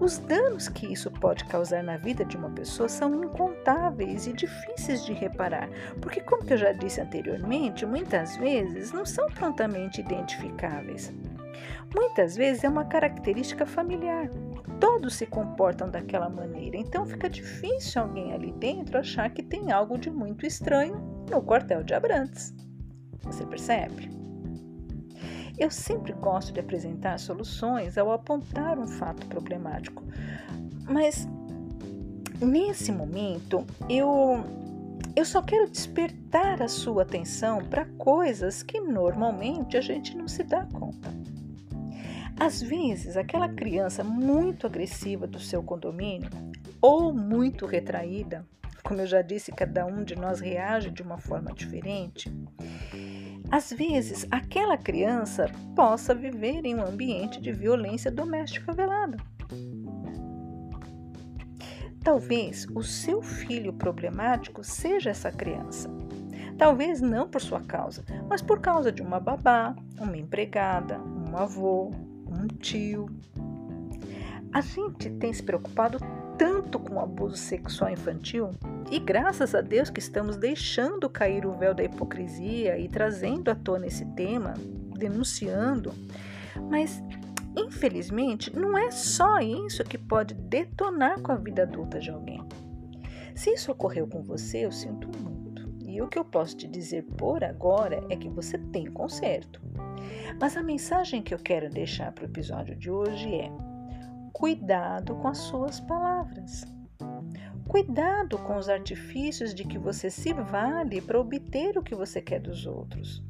Os 0.00 0.18
danos 0.18 0.68
que 0.68 0.92
isso 0.92 1.10
pode 1.10 1.44
causar 1.44 1.82
na 1.82 1.96
vida 1.96 2.24
de 2.24 2.36
uma 2.36 2.50
pessoa 2.50 2.88
são 2.88 3.24
incontáveis 3.24 4.26
e 4.26 4.32
difíceis 4.32 5.04
de 5.04 5.12
reparar, 5.12 5.68
porque, 6.00 6.20
como 6.20 6.42
eu 6.50 6.56
já 6.56 6.72
disse 6.72 7.00
anteriormente, 7.00 7.86
muitas 7.86 8.36
vezes 8.36 8.92
não 8.92 9.06
são 9.06 9.28
prontamente 9.28 10.00
identificáveis. 10.00 11.12
Muitas 11.94 12.34
vezes 12.34 12.64
é 12.64 12.68
uma 12.68 12.84
característica 12.84 13.64
familiar. 13.64 14.28
Todos 14.80 15.14
se 15.14 15.26
comportam 15.26 15.88
daquela 15.88 16.28
maneira, 16.28 16.76
então 16.76 17.06
fica 17.06 17.30
difícil 17.30 18.02
alguém 18.02 18.32
ali 18.32 18.52
dentro 18.52 18.98
achar 18.98 19.30
que 19.30 19.42
tem 19.42 19.70
algo 19.70 19.96
de 19.96 20.10
muito 20.10 20.44
estranho 20.44 20.96
no 21.30 21.40
quartel 21.40 21.84
de 21.84 21.94
Abrantes. 21.94 22.52
Você 23.22 23.46
percebe? 23.46 24.23
Eu 25.56 25.70
sempre 25.70 26.12
gosto 26.12 26.52
de 26.52 26.60
apresentar 26.60 27.18
soluções 27.18 27.96
ao 27.96 28.10
apontar 28.10 28.78
um 28.78 28.88
fato 28.88 29.26
problemático, 29.26 30.02
mas 30.88 31.28
nesse 32.40 32.90
momento 32.90 33.64
eu 33.88 34.44
eu 35.16 35.24
só 35.24 35.40
quero 35.40 35.70
despertar 35.70 36.60
a 36.60 36.66
sua 36.66 37.02
atenção 37.02 37.64
para 37.64 37.84
coisas 37.84 38.64
que 38.64 38.80
normalmente 38.80 39.76
a 39.76 39.80
gente 39.80 40.16
não 40.16 40.26
se 40.26 40.42
dá 40.42 40.66
conta. 40.66 41.08
Às 42.38 42.60
vezes, 42.60 43.16
aquela 43.16 43.48
criança 43.48 44.02
muito 44.02 44.66
agressiva 44.66 45.24
do 45.24 45.38
seu 45.38 45.62
condomínio 45.62 46.28
ou 46.80 47.14
muito 47.14 47.64
retraída, 47.64 48.44
como 48.82 49.02
eu 49.02 49.06
já 49.06 49.22
disse, 49.22 49.52
cada 49.52 49.86
um 49.86 50.02
de 50.02 50.16
nós 50.16 50.40
reage 50.40 50.90
de 50.90 51.00
uma 51.00 51.16
forma 51.16 51.52
diferente 51.52 52.28
às 53.50 53.70
vezes, 53.70 54.26
aquela 54.30 54.76
criança 54.76 55.50
possa 55.76 56.14
viver 56.14 56.64
em 56.64 56.74
um 56.74 56.84
ambiente 56.84 57.40
de 57.40 57.52
violência 57.52 58.10
doméstica 58.10 58.72
velada. 58.72 59.16
Talvez 62.02 62.66
o 62.74 62.82
seu 62.82 63.22
filho 63.22 63.72
problemático 63.72 64.62
seja 64.62 65.10
essa 65.10 65.30
criança. 65.30 65.88
Talvez 66.58 67.00
não 67.00 67.28
por 67.28 67.40
sua 67.40 67.60
causa, 67.60 68.04
mas 68.28 68.42
por 68.42 68.60
causa 68.60 68.92
de 68.92 69.02
uma 69.02 69.18
babá, 69.18 69.74
uma 69.98 70.16
empregada, 70.16 71.00
um 71.00 71.36
avô, 71.36 71.90
um 72.26 72.46
tio. 72.46 73.06
A 74.52 74.60
gente 74.60 75.10
tem 75.10 75.32
se 75.32 75.42
preocupado 75.42 75.98
tanto 76.38 76.78
com 76.78 76.94
o 76.94 77.00
abuso 77.00 77.36
sexual 77.36 77.90
infantil 77.90 78.50
e 78.90 78.98
graças 78.98 79.54
a 79.54 79.60
Deus 79.60 79.90
que 79.90 80.00
estamos 80.00 80.36
deixando 80.36 81.08
cair 81.08 81.46
o 81.46 81.52
véu 81.52 81.74
da 81.74 81.84
hipocrisia 81.84 82.78
e 82.78 82.88
trazendo 82.88 83.50
à 83.50 83.54
tona 83.54 83.86
esse 83.86 84.04
tema, 84.14 84.54
denunciando. 84.96 85.92
Mas 86.70 87.02
infelizmente 87.56 88.54
não 88.54 88.76
é 88.76 88.90
só 88.90 89.38
isso 89.38 89.84
que 89.84 89.98
pode 89.98 90.34
detonar 90.34 91.20
com 91.20 91.32
a 91.32 91.36
vida 91.36 91.62
adulta 91.62 91.98
de 91.98 92.10
alguém. 92.10 92.42
Se 93.34 93.50
isso 93.50 93.72
ocorreu 93.72 94.06
com 94.06 94.22
você, 94.22 94.64
eu 94.64 94.72
sinto 94.72 95.08
muito. 95.18 95.44
E 95.84 96.00
o 96.00 96.08
que 96.08 96.18
eu 96.18 96.24
posso 96.24 96.56
te 96.56 96.68
dizer 96.68 97.04
por 97.16 97.42
agora 97.42 98.04
é 98.08 98.16
que 98.16 98.28
você 98.28 98.58
tem 98.58 98.86
conserto. 98.86 99.60
Mas 100.40 100.56
a 100.56 100.62
mensagem 100.62 101.22
que 101.22 101.32
eu 101.32 101.38
quero 101.38 101.70
deixar 101.70 102.12
para 102.12 102.22
o 102.22 102.28
episódio 102.28 102.76
de 102.76 102.90
hoje 102.90 103.32
é: 103.34 103.50
Cuidado 104.34 105.14
com 105.14 105.28
as 105.28 105.38
suas 105.38 105.78
palavras. 105.78 106.64
Cuidado 107.68 108.36
com 108.36 108.56
os 108.56 108.68
artifícios 108.68 109.54
de 109.54 109.64
que 109.64 109.78
você 109.78 110.10
se 110.10 110.32
vale 110.32 111.00
para 111.00 111.20
obter 111.20 111.78
o 111.78 111.82
que 111.82 111.94
você 111.94 112.20
quer 112.20 112.40
dos 112.40 112.66
outros. 112.66 113.22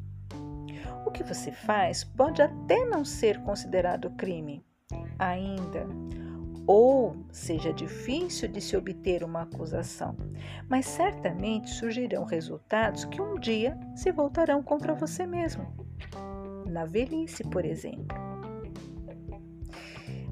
O 1.04 1.10
que 1.10 1.22
você 1.22 1.52
faz 1.52 2.04
pode 2.04 2.40
até 2.40 2.86
não 2.86 3.04
ser 3.04 3.38
considerado 3.42 4.10
crime, 4.12 4.64
ainda, 5.18 5.86
ou 6.66 7.14
seja 7.30 7.70
difícil 7.70 8.48
de 8.48 8.62
se 8.62 8.74
obter 8.74 9.22
uma 9.22 9.42
acusação, 9.42 10.16
mas 10.70 10.86
certamente 10.86 11.68
surgirão 11.68 12.24
resultados 12.24 13.04
que 13.04 13.20
um 13.20 13.38
dia 13.38 13.78
se 13.94 14.10
voltarão 14.10 14.62
contra 14.62 14.94
você 14.94 15.26
mesmo. 15.26 15.66
Na 16.66 16.86
velhice, 16.86 17.44
por 17.44 17.62
exemplo. 17.66 18.33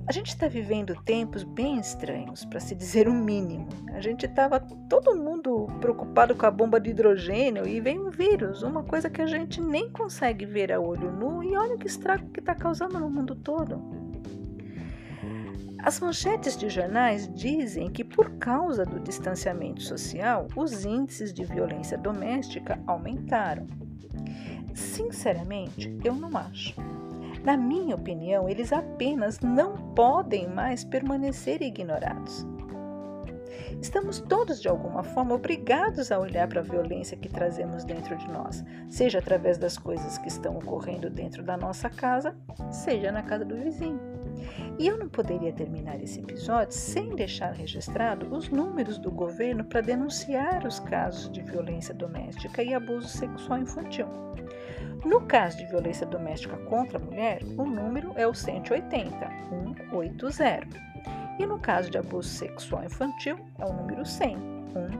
A 0.04 0.10
gente 0.10 0.28
está 0.28 0.48
vivendo 0.48 1.00
tempos 1.04 1.44
bem 1.44 1.78
estranhos, 1.78 2.44
para 2.44 2.58
se 2.58 2.74
dizer 2.74 3.06
o 3.06 3.14
mínimo. 3.14 3.68
A 3.94 4.00
gente 4.00 4.26
estava 4.26 4.58
todo 4.58 5.16
mundo 5.16 5.68
preocupado 5.80 6.34
com 6.34 6.44
a 6.44 6.50
bomba 6.50 6.80
de 6.80 6.90
hidrogênio 6.90 7.68
e 7.68 7.80
vem 7.80 8.00
um 8.00 8.10
vírus, 8.10 8.64
uma 8.64 8.82
coisa 8.82 9.08
que 9.08 9.22
a 9.22 9.26
gente 9.26 9.60
nem 9.60 9.88
consegue 9.90 10.44
ver 10.44 10.72
a 10.72 10.80
olho 10.80 11.12
nu 11.12 11.42
e 11.42 11.56
olha 11.56 11.78
que 11.78 11.86
estrago 11.86 12.30
que 12.30 12.40
está 12.40 12.52
causando 12.52 12.98
no 12.98 13.08
mundo 13.08 13.36
todo. 13.36 13.80
As 15.78 16.00
manchetes 16.00 16.56
de 16.56 16.68
jornais 16.68 17.32
dizem 17.32 17.88
que, 17.88 18.02
por 18.02 18.30
causa 18.38 18.84
do 18.84 18.98
distanciamento 18.98 19.82
social, 19.82 20.48
os 20.56 20.84
índices 20.84 21.32
de 21.32 21.44
violência 21.44 21.96
doméstica 21.96 22.80
aumentaram. 22.86 23.66
Sinceramente, 24.74 25.96
eu 26.04 26.14
não 26.14 26.36
acho. 26.36 26.74
Na 27.44 27.56
minha 27.56 27.96
opinião, 27.96 28.48
eles 28.48 28.72
apenas 28.72 29.40
não 29.40 29.76
podem 29.94 30.48
mais 30.48 30.84
permanecer 30.84 31.60
ignorados. 31.60 32.46
Estamos 33.80 34.20
todos, 34.20 34.60
de 34.62 34.68
alguma 34.68 35.02
forma, 35.02 35.34
obrigados 35.34 36.12
a 36.12 36.18
olhar 36.18 36.46
para 36.46 36.60
a 36.60 36.64
violência 36.64 37.16
que 37.16 37.28
trazemos 37.28 37.84
dentro 37.84 38.16
de 38.16 38.30
nós, 38.30 38.64
seja 38.88 39.18
através 39.18 39.58
das 39.58 39.76
coisas 39.76 40.18
que 40.18 40.28
estão 40.28 40.56
ocorrendo 40.56 41.10
dentro 41.10 41.42
da 41.42 41.56
nossa 41.56 41.90
casa, 41.90 42.36
seja 42.70 43.10
na 43.10 43.22
casa 43.22 43.44
do 43.44 43.56
vizinho. 43.56 44.11
E 44.78 44.86
eu 44.86 44.98
não 44.98 45.08
poderia 45.08 45.52
terminar 45.52 46.02
esse 46.02 46.20
episódio 46.20 46.74
sem 46.74 47.14
deixar 47.14 47.52
registrado 47.52 48.34
os 48.34 48.48
números 48.48 48.98
do 48.98 49.10
governo 49.10 49.64
para 49.64 49.80
denunciar 49.80 50.66
os 50.66 50.80
casos 50.80 51.30
de 51.30 51.42
violência 51.42 51.94
doméstica 51.94 52.62
e 52.62 52.74
abuso 52.74 53.08
sexual 53.08 53.60
infantil. 53.60 54.06
No 55.04 55.20
caso 55.22 55.58
de 55.58 55.66
violência 55.66 56.06
doméstica 56.06 56.56
contra 56.68 56.98
a 56.98 57.00
mulher, 57.00 57.42
o 57.58 57.64
número 57.64 58.12
é 58.16 58.26
o 58.26 58.34
180, 58.34 59.10
180. 59.70 60.92
E 61.38 61.46
no 61.46 61.58
caso 61.58 61.90
de 61.90 61.98
abuso 61.98 62.28
sexual 62.28 62.84
infantil, 62.84 63.36
é 63.58 63.64
o 63.64 63.72
número 63.72 64.06
100, 64.06 64.36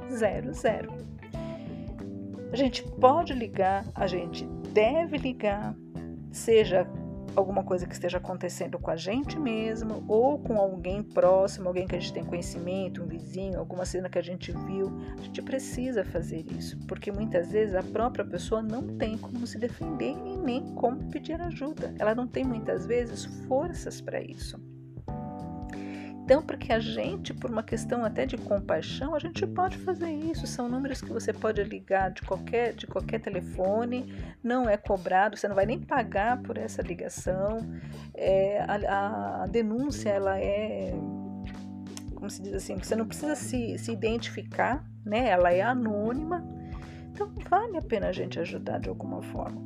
100. 0.09 1.13
A 2.53 2.57
gente 2.57 2.83
pode 3.01 3.33
ligar, 3.33 3.85
a 3.95 4.07
gente 4.07 4.45
deve 4.73 5.17
ligar, 5.17 5.75
seja 6.31 6.87
alguma 7.35 7.63
coisa 7.63 7.87
que 7.87 7.95
esteja 7.95 8.19
acontecendo 8.19 8.79
com 8.79 8.91
a 8.91 8.97
gente 8.97 9.39
mesmo 9.39 10.05
ou 10.09 10.39
com 10.39 10.59
alguém 10.59 11.03
próximo, 11.03 11.69
alguém 11.69 11.87
que 11.87 11.97
a 11.97 12.01
gente 12.01 12.13
tem 12.13 12.25
conhecimento, 12.25 13.03
um 13.03 13.07
vizinho, 13.07 13.59
alguma 13.59 13.85
cena 13.85 14.09
que 14.09 14.19
a 14.19 14.23
gente 14.23 14.53
viu, 14.53 14.93
a 15.19 15.23
gente 15.23 15.43
precisa 15.43 16.05
fazer 16.05 16.45
isso, 16.53 16.79
porque 16.87 17.11
muitas 17.11 17.51
vezes 17.51 17.75
a 17.75 17.83
própria 17.83 18.25
pessoa 18.25 18.63
não 18.63 18.97
tem 18.97 19.17
como 19.17 19.47
se 19.47 19.59
defender 19.59 20.15
e 20.25 20.37
nem 20.37 20.75
como 20.75 21.11
pedir 21.11 21.41
ajuda. 21.41 21.95
Ela 21.99 22.15
não 22.15 22.27
tem 22.27 22.45
muitas 22.45 22.87
vezes 22.87 23.25
forças 23.47 24.01
para 24.01 24.21
isso. 24.21 24.72
Então, 26.25 26.41
porque 26.41 26.73
a 26.73 26.79
gente, 26.79 27.35
por 27.35 27.51
uma 27.51 27.65
questão 27.65 28.05
até 28.05 28.25
de 28.25 28.37
compaixão, 28.39 29.15
a 29.15 29.19
gente 29.19 29.45
pode 29.45 29.77
fazer 29.79 30.11
isso. 30.11 30.47
São 30.47 30.69
números 30.69 31.01
que 31.01 31.13
você 31.13 31.33
pode 31.33 31.63
ligar 31.65 32.13
de 32.13 32.23
qualquer, 32.23 32.75
de 32.75 32.87
qualquer 32.87 33.21
telefone, 33.21 34.15
não 34.43 34.69
é 34.69 34.77
cobrado, 34.77 35.37
você 35.37 35.49
não 35.49 35.57
vai 35.57 35.67
nem 35.67 35.81
pagar 35.81 36.41
por 36.43 36.57
essa 36.57 36.81
ligação. 36.81 37.59
É, 38.15 38.61
a, 38.61 39.43
a, 39.43 39.47
denúncia, 39.47 40.11
ela 40.11 40.39
é, 40.39 40.95
como 42.15 42.31
se 42.31 42.41
diz 42.41 42.55
assim, 42.55 42.77
você 42.77 42.95
não 42.95 43.07
precisa 43.07 43.35
se, 43.35 43.77
se 43.77 43.91
identificar, 43.91 44.87
né? 45.05 45.29
Ela 45.29 45.53
é 45.53 45.61
anônima. 45.61 46.47
Então, 47.11 47.33
vale 47.51 47.77
a 47.77 47.83
pena 47.83 48.09
a 48.09 48.13
gente 48.13 48.39
ajudar 48.39 48.79
de 48.79 48.89
alguma 48.89 49.21
forma. 49.23 49.61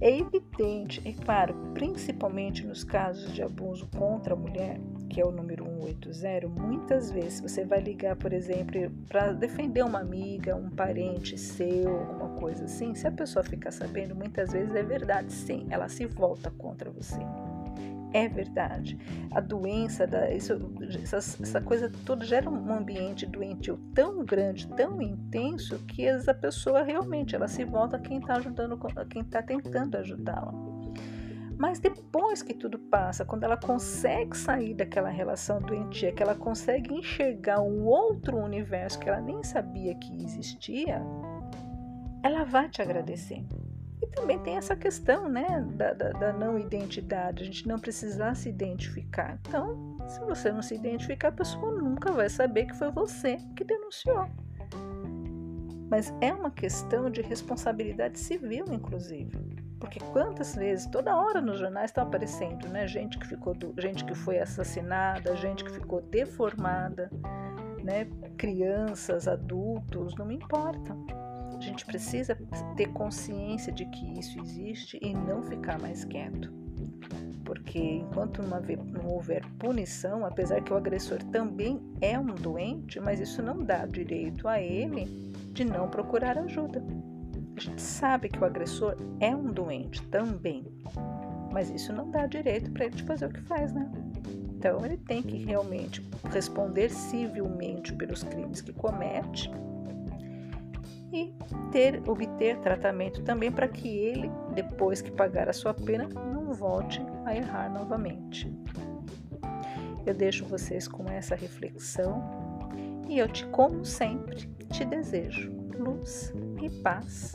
É 0.00 0.18
evidente, 0.18 1.02
é 1.04 1.12
claro, 1.12 1.54
principalmente 1.74 2.66
nos 2.66 2.84
casos 2.84 3.32
de 3.34 3.42
abuso 3.42 3.86
contra 3.88 4.34
a 4.34 4.36
mulher, 4.36 4.80
que 5.16 5.22
é 5.22 5.24
o 5.24 5.32
número 5.32 5.64
180, 5.64 6.46
muitas 6.46 7.10
vezes 7.10 7.40
você 7.40 7.64
vai 7.64 7.80
ligar, 7.80 8.14
por 8.16 8.34
exemplo, 8.34 8.78
para 9.08 9.32
defender 9.32 9.82
uma 9.82 10.00
amiga, 10.00 10.54
um 10.54 10.68
parente 10.68 11.38
seu, 11.38 11.88
alguma 11.88 12.38
coisa 12.38 12.66
assim. 12.66 12.94
Se 12.94 13.06
a 13.06 13.10
pessoa 13.10 13.42
ficar 13.42 13.70
sabendo, 13.70 14.14
muitas 14.14 14.52
vezes 14.52 14.74
é 14.74 14.82
verdade, 14.82 15.32
sim, 15.32 15.66
ela 15.70 15.88
se 15.88 16.04
volta 16.04 16.50
contra 16.50 16.90
você. 16.90 17.18
É 18.12 18.28
verdade. 18.28 18.98
A 19.30 19.40
doença, 19.40 20.06
da, 20.06 20.30
isso, 20.30 20.52
essa, 21.02 21.16
essa 21.16 21.62
coisa 21.62 21.90
toda 22.04 22.22
gera 22.22 22.50
um 22.50 22.70
ambiente 22.70 23.24
doentio 23.24 23.78
tão 23.94 24.22
grande, 24.22 24.68
tão 24.68 25.00
intenso, 25.00 25.78
que 25.86 26.06
a 26.06 26.34
pessoa 26.34 26.82
realmente 26.82 27.34
ela 27.34 27.48
se 27.48 27.64
volta 27.64 27.96
a 27.96 28.00
quem 28.00 28.18
está 28.18 28.34
ajudando, 28.34 28.78
a 28.94 29.04
quem 29.06 29.22
está 29.22 29.42
tentando 29.42 29.96
ajudá-la. 29.96 30.65
Mas 31.58 31.78
depois 31.78 32.42
que 32.42 32.52
tudo 32.52 32.78
passa, 32.78 33.24
quando 33.24 33.44
ela 33.44 33.56
consegue 33.56 34.36
sair 34.36 34.74
daquela 34.74 35.08
relação 35.08 35.60
doentia, 35.60 36.12
que 36.12 36.22
ela 36.22 36.34
consegue 36.34 36.94
enxergar 36.94 37.60
um 37.60 37.86
outro 37.86 38.36
universo 38.36 38.98
que 38.98 39.08
ela 39.08 39.20
nem 39.20 39.42
sabia 39.42 39.94
que 39.94 40.22
existia, 40.22 41.00
ela 42.22 42.44
vai 42.44 42.68
te 42.68 42.82
agradecer. 42.82 43.42
E 44.02 44.06
também 44.08 44.38
tem 44.40 44.56
essa 44.58 44.76
questão 44.76 45.28
né, 45.28 45.66
da, 45.74 45.94
da, 45.94 46.12
da 46.12 46.32
não 46.32 46.58
identidade, 46.58 47.42
a 47.42 47.46
gente 47.46 47.66
não 47.66 47.78
precisar 47.78 48.34
se 48.34 48.50
identificar. 48.50 49.38
Então, 49.40 49.96
se 50.06 50.20
você 50.20 50.52
não 50.52 50.60
se 50.60 50.74
identificar, 50.74 51.28
a 51.28 51.32
pessoa 51.32 51.72
nunca 51.72 52.12
vai 52.12 52.28
saber 52.28 52.66
que 52.66 52.76
foi 52.76 52.90
você 52.90 53.38
que 53.56 53.64
denunciou. 53.64 54.28
Mas 55.88 56.12
é 56.20 56.34
uma 56.34 56.50
questão 56.50 57.08
de 57.08 57.22
responsabilidade 57.22 58.18
civil, 58.18 58.66
inclusive. 58.70 59.38
Porque 59.78 60.00
quantas 60.00 60.54
vezes, 60.54 60.86
toda 60.86 61.16
hora 61.16 61.40
nos 61.40 61.58
jornais 61.58 61.90
estão 61.90 62.04
aparecendo, 62.04 62.68
né? 62.68 62.86
Gente 62.86 63.18
que 63.18 63.26
ficou, 63.26 63.54
do, 63.54 63.74
gente 63.80 64.04
que 64.04 64.14
foi 64.14 64.38
assassinada, 64.38 65.36
gente 65.36 65.62
que 65.62 65.72
ficou 65.72 66.00
deformada, 66.00 67.10
né? 67.82 68.06
Crianças, 68.38 69.28
adultos, 69.28 70.14
não 70.16 70.26
me 70.26 70.36
importa. 70.36 70.96
A 71.56 71.60
gente 71.60 71.84
precisa 71.86 72.36
ter 72.76 72.86
consciência 72.92 73.72
de 73.72 73.86
que 73.86 74.18
isso 74.18 74.38
existe 74.40 74.98
e 75.02 75.14
não 75.14 75.42
ficar 75.42 75.78
mais 75.78 76.04
quieto. 76.04 76.52
Porque 77.44 77.78
enquanto 77.78 78.42
não, 78.42 78.60
não 78.60 79.06
houver 79.10 79.44
punição, 79.58 80.26
apesar 80.26 80.60
que 80.62 80.72
o 80.72 80.76
agressor 80.76 81.22
também 81.24 81.80
é 82.00 82.18
um 82.18 82.26
doente, 82.26 82.98
mas 82.98 83.20
isso 83.20 83.42
não 83.42 83.62
dá 83.62 83.86
direito 83.86 84.48
a 84.48 84.60
ele 84.60 85.04
de 85.52 85.64
não 85.64 85.88
procurar 85.88 86.36
ajuda. 86.36 86.82
A 87.56 87.60
gente 87.60 87.80
sabe 87.80 88.28
que 88.28 88.38
o 88.38 88.44
agressor 88.44 88.96
é 89.18 89.34
um 89.34 89.50
doente 89.50 90.02
também, 90.08 90.66
mas 91.50 91.70
isso 91.70 91.90
não 91.90 92.10
dá 92.10 92.26
direito 92.26 92.70
para 92.70 92.84
ele 92.84 93.02
fazer 93.02 93.26
o 93.26 93.32
que 93.32 93.40
faz, 93.40 93.72
né? 93.72 93.90
Então 94.50 94.84
ele 94.84 94.98
tem 94.98 95.22
que 95.22 95.38
realmente 95.38 96.06
responder 96.30 96.90
civilmente 96.90 97.94
pelos 97.94 98.22
crimes 98.22 98.60
que 98.60 98.74
comete 98.74 99.50
e 101.10 101.32
ter, 101.72 102.02
obter 102.06 102.58
tratamento 102.58 103.22
também 103.22 103.50
para 103.50 103.68
que 103.68 103.88
ele, 103.88 104.30
depois 104.54 105.00
que 105.00 105.10
pagar 105.10 105.48
a 105.48 105.52
sua 105.54 105.72
pena, 105.72 106.06
não 106.08 106.52
volte 106.52 107.00
a 107.24 107.34
errar 107.34 107.72
novamente. 107.72 108.52
Eu 110.04 110.12
deixo 110.12 110.44
vocês 110.44 110.86
com 110.86 111.08
essa 111.08 111.34
reflexão 111.34 112.22
e 113.08 113.18
eu 113.18 113.28
te, 113.28 113.46
como 113.46 113.82
sempre, 113.82 114.46
te 114.70 114.84
desejo 114.84 115.55
luz 115.78 116.32
e 116.60 116.70
paz. 116.82 117.34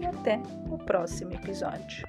E 0.00 0.06
até 0.06 0.40
o 0.70 0.78
próximo 0.78 1.32
episódio. 1.32 2.06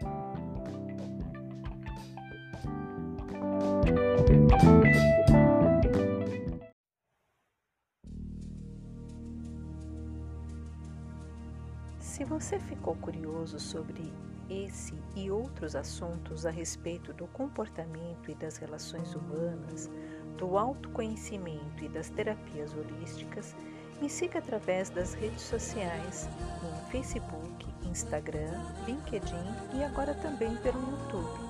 Se 12.00 12.24
você 12.26 12.60
ficou 12.60 12.96
curioso 12.96 13.60
sobre 13.60 14.14
esse 14.50 14.94
e 15.16 15.30
outros 15.30 15.76
assuntos 15.76 16.46
a 16.46 16.50
respeito 16.50 17.14
do 17.14 17.28
comportamento 17.28 18.30
e 18.30 18.36
das 18.36 18.58
relações 18.58 19.16
humanas, 19.16 19.90
do 20.38 20.58
autoconhecimento 20.58 21.84
e 21.84 21.90
das 21.90 22.10
terapias 22.10 22.74
holísticas, 22.74 23.56
me 24.02 24.10
siga 24.10 24.40
através 24.40 24.90
das 24.90 25.14
redes 25.14 25.42
sociais, 25.42 26.30
no 26.62 26.90
Facebook, 26.90 27.68
Instagram, 27.84 28.64
LinkedIn 28.86 29.36
e 29.74 29.84
agora 29.84 30.14
também 30.14 30.56
pelo 30.58 30.80
YouTube. 30.80 31.50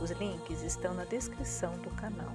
Os 0.00 0.10
links 0.12 0.62
estão 0.62 0.94
na 0.94 1.04
descrição 1.04 1.76
do 1.78 1.90
canal. 1.90 2.32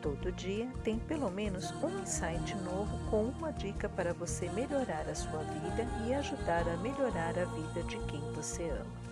Todo 0.00 0.32
dia 0.32 0.68
tem 0.82 0.98
pelo 0.98 1.30
menos 1.30 1.70
um 1.82 2.00
insight 2.00 2.54
novo 2.56 2.98
com 3.10 3.24
uma 3.24 3.52
dica 3.52 3.88
para 3.88 4.12
você 4.12 4.48
melhorar 4.50 5.08
a 5.08 5.14
sua 5.14 5.42
vida 5.44 5.86
e 6.06 6.14
ajudar 6.14 6.68
a 6.68 6.76
melhorar 6.78 7.38
a 7.38 7.44
vida 7.44 7.82
de 7.84 7.98
quem 8.06 8.20
você 8.32 8.70
ama. 8.70 9.02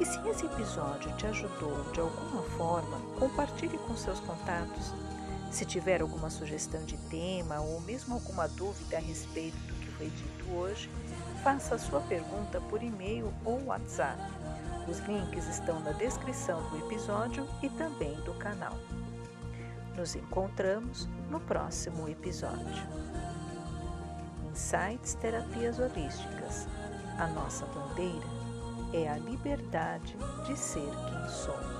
E 0.00 0.04
se 0.04 0.18
esse 0.28 0.46
episódio 0.46 1.14
te 1.16 1.26
ajudou 1.26 1.84
de 1.92 2.00
alguma 2.00 2.42
forma, 2.56 2.98
compartilhe 3.18 3.78
com 3.78 3.96
seus 3.96 4.20
contatos 4.20 4.92
se 5.52 5.66
tiver 5.66 6.00
alguma 6.00 6.30
sugestão 6.30 6.82
de 6.84 6.96
tema 7.08 7.60
ou 7.60 7.80
mesmo 7.82 8.14
alguma 8.14 8.48
dúvida 8.48 8.96
a 8.96 9.00
respeito 9.00 9.56
do 9.66 9.74
que 9.74 9.90
foi 9.92 10.08
dito 10.08 10.50
hoje, 10.54 10.90
faça 11.44 11.78
sua 11.78 12.00
pergunta 12.00 12.60
por 12.62 12.82
e-mail 12.82 13.32
ou 13.44 13.62
WhatsApp. 13.66 14.18
Os 14.88 14.98
links 15.00 15.46
estão 15.46 15.78
na 15.80 15.92
descrição 15.92 16.62
do 16.70 16.78
episódio 16.78 17.46
e 17.62 17.68
também 17.68 18.14
do 18.22 18.32
canal. 18.34 18.76
Nos 19.96 20.16
encontramos 20.16 21.06
no 21.30 21.38
próximo 21.38 22.08
episódio. 22.08 22.82
Insights 24.50 25.14
Terapias 25.14 25.78
Holísticas. 25.78 26.66
A 27.18 27.26
nossa 27.28 27.66
bandeira 27.66 28.26
é 28.92 29.08
a 29.08 29.18
liberdade 29.18 30.16
de 30.46 30.58
ser 30.58 30.80
quem 30.80 31.28
somos. 31.28 31.71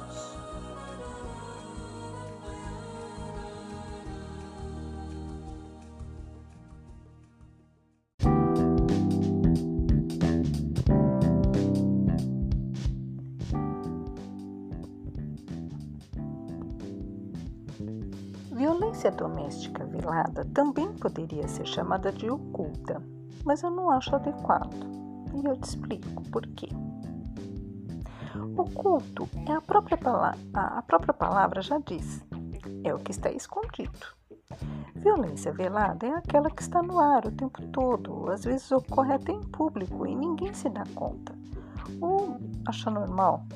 Violência 18.53 19.11
doméstica 19.11 19.83
velada 19.87 20.45
também 20.53 20.93
poderia 20.93 21.49
ser 21.49 21.67
chamada 21.67 22.13
de 22.13 22.29
oculta, 22.29 23.03
mas 23.47 23.63
eu 23.63 23.71
não 23.71 23.91
acho 23.91 24.15
adequado. 24.15 24.77
E 25.35 25.47
eu 25.47 25.57
te 25.57 25.65
explico 25.65 26.23
por 26.31 26.47
quê. 26.49 26.69
Oculto 28.55 29.27
é 29.49 29.53
a 29.53 29.61
própria, 29.63 29.97
palavra, 29.97 30.39
a 30.53 30.83
própria 30.83 31.15
palavra 31.15 31.63
já 31.63 31.79
diz, 31.79 32.23
é 32.85 32.93
o 32.95 32.99
que 32.99 33.11
está 33.11 33.31
escondido. 33.31 34.07
Violência 34.97 35.51
velada 35.51 36.07
é 36.07 36.15
aquela 36.15 36.51
que 36.51 36.61
está 36.61 36.83
no 36.83 36.99
ar 36.99 37.25
o 37.25 37.33
tempo 37.33 37.63
todo, 37.69 38.31
às 38.31 38.45
vezes 38.45 38.71
ocorre 38.71 39.15
até 39.15 39.33
em 39.33 39.41
público 39.41 40.07
e 40.07 40.15
ninguém 40.15 40.53
se 40.53 40.69
dá 40.69 40.85
conta. 40.95 41.35
Ou 42.03 42.39
acha 42.67 42.91
normal, 42.91 43.47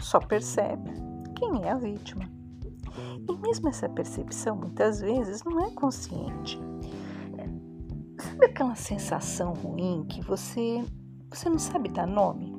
só 0.00 0.18
percebe 0.18 0.90
quem 1.36 1.62
é 1.62 1.70
a 1.70 1.76
vítima. 1.76 2.28
E 3.28 3.36
mesmo 3.38 3.68
essa 3.68 3.88
percepção, 3.88 4.56
muitas 4.56 5.00
vezes, 5.00 5.42
não 5.44 5.64
é 5.64 5.70
consciente. 5.70 6.58
Sabe 8.18 8.46
aquela 8.46 8.74
sensação 8.74 9.52
ruim 9.52 10.04
que 10.08 10.20
você, 10.22 10.84
você 11.30 11.48
não 11.48 11.58
sabe 11.58 11.88
dar 11.88 12.06
nome? 12.06 12.54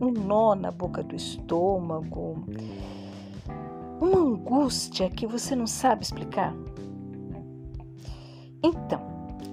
Um 0.00 0.10
nó 0.10 0.54
na 0.54 0.70
boca 0.70 1.02
do 1.02 1.14
estômago, 1.14 2.44
uma 4.00 4.18
angústia 4.18 5.10
que 5.10 5.26
você 5.26 5.54
não 5.54 5.66
sabe 5.66 6.04
explicar? 6.04 6.54
Então, 8.62 9.00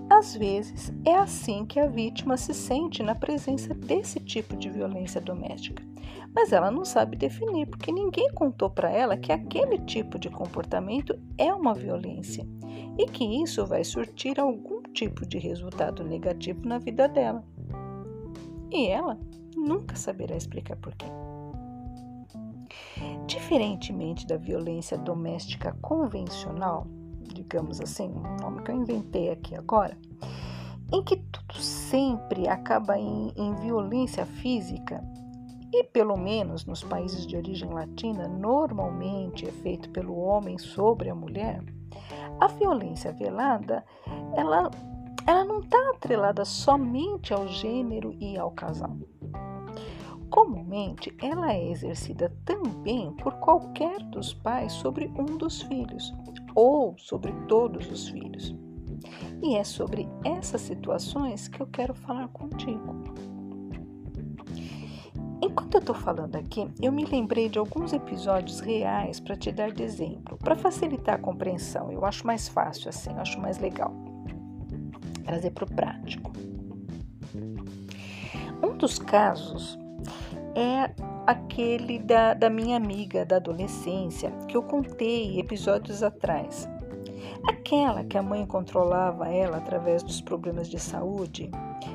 às 0.10 0.36
vezes 0.36 0.94
é 1.06 1.16
assim 1.16 1.66
que 1.66 1.80
a 1.80 1.88
vítima 1.88 2.38
se 2.38 2.54
sente 2.54 3.04
na 3.04 3.14
presença 3.14 3.74
desse 3.74 4.20
tipo 4.22 4.56
de 4.56 4.70
violência 4.70 5.20
doméstica 5.20 5.87
mas 6.34 6.52
ela 6.52 6.70
não 6.70 6.86
sabe 6.86 7.18
definir, 7.18 7.68
porque 7.68 7.92
ninguém 7.92 8.32
contou 8.34 8.70
para 8.70 8.92
ela 8.92 9.18
que 9.18 9.32
aquele 9.32 9.80
tipo 9.80 10.20
de 10.20 10.30
comportamento 10.30 11.18
é 11.38 11.54
uma 11.54 11.74
violência 11.74 12.48
e 12.98 13.06
que 13.06 13.24
isso 13.42 13.66
vai 13.66 13.84
surtir 13.84 14.40
algum 14.40 14.82
tipo 14.94 15.26
de 15.26 15.38
resultado 15.38 16.04
negativo 16.04 16.68
na 16.68 16.78
vida 16.78 17.08
dela. 17.08 17.44
E 18.72 18.88
ela 18.88 19.18
nunca 19.56 19.96
saberá 19.96 20.36
explicar 20.36 20.76
por 20.78 20.94
quê. 20.96 21.06
Diferentemente 23.26 24.26
da 24.26 24.38
violência 24.38 24.98
doméstica 24.98 25.76
convencional, 25.82 26.88
digamos 27.34 27.80
assim, 27.82 28.10
um 28.10 28.38
nome 28.42 28.62
que 28.64 28.72
eu 28.72 28.76
inventei 28.76 29.32
aqui 29.32 29.56
agora, 29.56 29.98
em 30.92 31.04
que 31.04 31.18
tudo 31.18 31.56
sempre 31.56 32.48
acaba 32.48 32.98
em, 32.98 33.32
em 33.36 33.56
violência 33.56 34.26
física 34.26 35.04
e 35.74 35.84
pelo 35.84 36.18
menos 36.18 36.66
nos 36.66 36.84
países 36.84 37.26
de 37.26 37.36
origem 37.36 37.70
latina, 37.70 38.28
normalmente 38.28 39.48
é 39.48 39.52
feito 39.52 39.90
pelo 39.90 40.18
homem 40.18 40.58
sobre 40.58 41.10
a 41.10 41.16
mulher, 41.16 41.64
a 42.40 42.48
violência 42.48 43.12
velada, 43.12 43.84
ela, 44.36 44.70
ela 45.26 45.44
não 45.44 45.60
está 45.60 45.78
atrelada 45.90 46.46
somente 46.46 47.34
ao 47.34 47.48
gênero 47.48 48.16
e 48.20 48.38
ao 48.38 48.52
casal. 48.52 48.98
Comumente, 50.30 51.16
ela 51.22 51.54
é 51.54 51.72
exercida 51.72 52.36
também 52.44 53.14
por 53.14 53.34
qualquer 53.36 54.02
dos 54.04 54.34
pais 54.34 54.74
sobre 54.74 55.08
um 55.18 55.38
dos 55.38 55.62
filhos 55.62 56.14
ou 56.54 56.98
sobre 56.98 57.32
todos 57.48 57.90
os 57.90 58.10
filhos. 58.10 58.54
E 59.42 59.56
é 59.56 59.64
sobre 59.64 60.08
essas 60.26 60.62
situações 60.62 61.48
que 61.48 61.62
eu 61.62 61.68
quero 61.68 61.94
falar 61.94 62.28
contigo. 62.30 63.37
Enquanto 65.42 65.76
eu 65.76 65.80
estou 65.80 65.96
falando 65.96 66.36
aqui, 66.36 66.68
eu 66.82 66.92
me 66.92 67.06
lembrei 67.06 67.48
de 67.48 67.60
alguns 67.60 67.94
episódios 67.94 68.60
reais 68.60 69.20
para 69.20 69.36
te 69.36 69.52
dar 69.52 69.72
de 69.72 69.84
exemplo, 69.84 70.38
para 70.38 70.56
facilitar 70.56 71.16
a 71.16 71.20
compreensão. 71.20 71.92
Eu 71.92 72.04
acho 72.06 72.26
mais 72.26 72.48
fácil 72.48 72.90
assim, 72.90 73.12
eu 73.12 73.20
acho 73.20 73.40
mais 73.40 73.60
legal 73.60 73.94
trazer 75.24 75.52
para 75.52 75.66
o 75.66 75.68
prático. 75.68 76.32
Um 78.64 78.76
dos 78.78 78.98
casos 78.98 79.78
é 80.56 80.90
aquele 81.28 82.00
da, 82.00 82.34
da 82.34 82.50
minha 82.50 82.78
amiga 82.78 83.26
da 83.26 83.36
adolescência 83.36 84.32
que 84.48 84.56
eu 84.56 84.64
contei 84.64 85.40
episódios 85.40 86.02
atrás. 86.02 86.68
Aquela 87.48 88.04
que 88.04 88.18
a 88.18 88.24
mãe 88.24 88.46
controlava 88.46 89.28
ela 89.28 89.58
através 89.58 90.02
dos 90.02 90.22
problemas 90.22 90.70
de 90.70 90.80
saúde, 90.80 91.52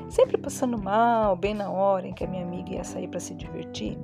sempre 0.09 0.37
passando 0.37 0.77
mal, 0.77 1.35
bem 1.35 1.53
na 1.53 1.69
hora 1.69 2.07
em 2.07 2.13
que 2.13 2.23
a 2.23 2.27
minha 2.27 2.43
amiga 2.43 2.73
ia 2.73 2.83
sair 2.83 3.07
para 3.07 3.19
se 3.19 3.33
divertir. 3.33 3.97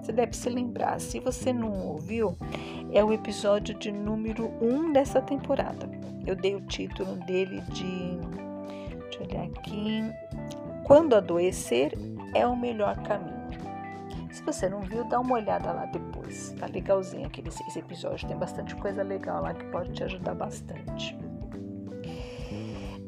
Você 0.00 0.12
deve 0.12 0.36
se 0.36 0.50
lembrar, 0.50 1.00
se 1.00 1.18
você 1.18 1.52
não 1.52 1.72
ouviu, 1.88 2.36
é 2.92 3.02
o 3.02 3.12
episódio 3.12 3.74
de 3.78 3.90
número 3.90 4.52
1 4.60 4.66
um 4.66 4.92
dessa 4.92 5.20
temporada. 5.20 5.88
Eu 6.26 6.36
dei 6.36 6.54
o 6.54 6.60
título 6.60 7.16
dele 7.24 7.60
de. 7.72 8.18
Deixa 9.02 9.18
eu 9.20 9.26
olhar 9.26 9.44
aqui. 9.44 10.02
Quando 10.84 11.14
adoecer 11.14 11.92
é 12.34 12.46
o 12.46 12.56
melhor 12.56 12.96
caminho. 13.02 13.44
Se 14.30 14.42
você 14.42 14.68
não 14.68 14.80
viu, 14.80 15.04
dá 15.04 15.20
uma 15.20 15.36
olhada 15.36 15.72
lá 15.72 15.86
depois. 15.86 16.54
Tá 16.58 16.66
legalzinho 16.66 17.26
aquele 17.26 17.48
esse 17.48 17.78
episódio. 17.78 18.26
Tem 18.26 18.36
bastante 18.36 18.74
coisa 18.76 19.02
legal 19.02 19.42
lá 19.42 19.54
que 19.54 19.64
pode 19.66 19.92
te 19.92 20.02
ajudar 20.04 20.34
bastante. 20.34 21.16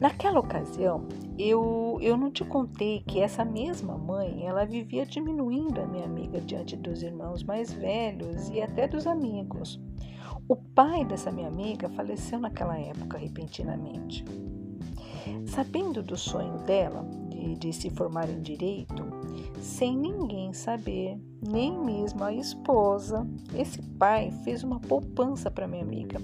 Naquela 0.00 0.40
ocasião, 0.40 1.06
eu, 1.38 1.98
eu 2.02 2.18
não 2.18 2.30
te 2.30 2.44
contei 2.44 3.00
que 3.00 3.20
essa 3.20 3.44
mesma 3.44 3.96
mãe, 3.96 4.46
ela 4.46 4.66
vivia 4.66 5.06
diminuindo 5.06 5.80
a 5.80 5.86
minha 5.86 6.04
amiga 6.04 6.38
diante 6.40 6.76
dos 6.76 7.02
irmãos 7.02 7.42
mais 7.42 7.72
velhos 7.72 8.48
e 8.50 8.60
até 8.60 8.86
dos 8.86 9.06
amigos. 9.06 9.80
O 10.46 10.54
pai 10.54 11.04
dessa 11.04 11.32
minha 11.32 11.48
amiga 11.48 11.88
faleceu 11.88 12.38
naquela 12.38 12.78
época 12.78 13.16
repentinamente. 13.16 14.22
Sabendo 15.46 16.02
do 16.02 16.16
sonho 16.16 16.58
dela 16.58 17.02
de, 17.30 17.56
de 17.56 17.72
se 17.72 17.90
formar 17.90 18.28
em 18.28 18.40
direito, 18.40 19.02
sem 19.60 19.96
ninguém 19.96 20.52
saber, 20.52 21.18
nem 21.40 21.76
mesmo 21.78 22.22
a 22.22 22.32
esposa, 22.32 23.26
esse 23.54 23.82
pai 23.98 24.30
fez 24.44 24.62
uma 24.62 24.78
poupança 24.78 25.50
para 25.50 25.66
minha 25.66 25.82
amiga, 25.82 26.20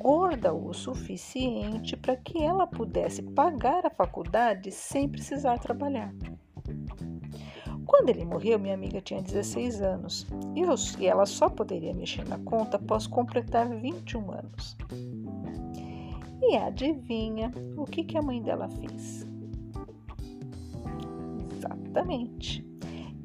gorda 0.00 0.54
o 0.54 0.72
suficiente 0.72 1.94
para 1.94 2.16
que 2.16 2.42
ela 2.42 2.66
pudesse 2.66 3.22
pagar 3.22 3.84
a 3.84 3.90
faculdade 3.90 4.72
sem 4.72 5.06
precisar 5.06 5.58
trabalhar. 5.58 6.10
Quando 7.84 8.08
ele 8.08 8.24
morreu, 8.24 8.58
minha 8.58 8.72
amiga 8.72 8.98
tinha 9.02 9.20
16 9.20 9.82
anos 9.82 10.26
e, 10.56 10.60
eu, 10.60 10.74
e 10.98 11.06
ela 11.06 11.26
só 11.26 11.50
poderia 11.50 11.92
mexer 11.92 12.26
na 12.26 12.38
conta 12.38 12.78
após 12.78 13.06
completar 13.06 13.68
21 13.68 14.30
anos. 14.30 14.76
E 16.40 16.56
adivinha 16.56 17.52
o 17.76 17.84
que, 17.84 18.02
que 18.02 18.16
a 18.16 18.22
mãe 18.22 18.40
dela 18.42 18.70
fez? 18.70 19.26
Exatamente. 21.58 22.66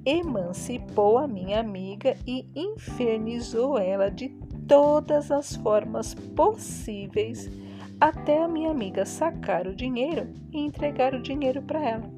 Emancipou 0.06 1.18
a 1.20 1.28
minha 1.28 1.62
amiga 1.62 2.18
e 2.28 2.46
infernizou 2.54 3.78
ela 3.78 4.12
de 4.12 4.28
todas 4.68 5.32
as 5.32 5.56
formas 5.56 6.14
possíveis 6.14 7.50
até 8.00 8.44
a 8.44 8.48
minha 8.48 8.72
amiga 8.72 9.06
sacar 9.06 9.68
o 9.68 9.76
dinheiro 9.76 10.28
e 10.52 10.60
entregar 10.60 11.14
o 11.14 11.22
dinheiro 11.22 11.62
para 11.62 11.84
ela. 11.84 12.10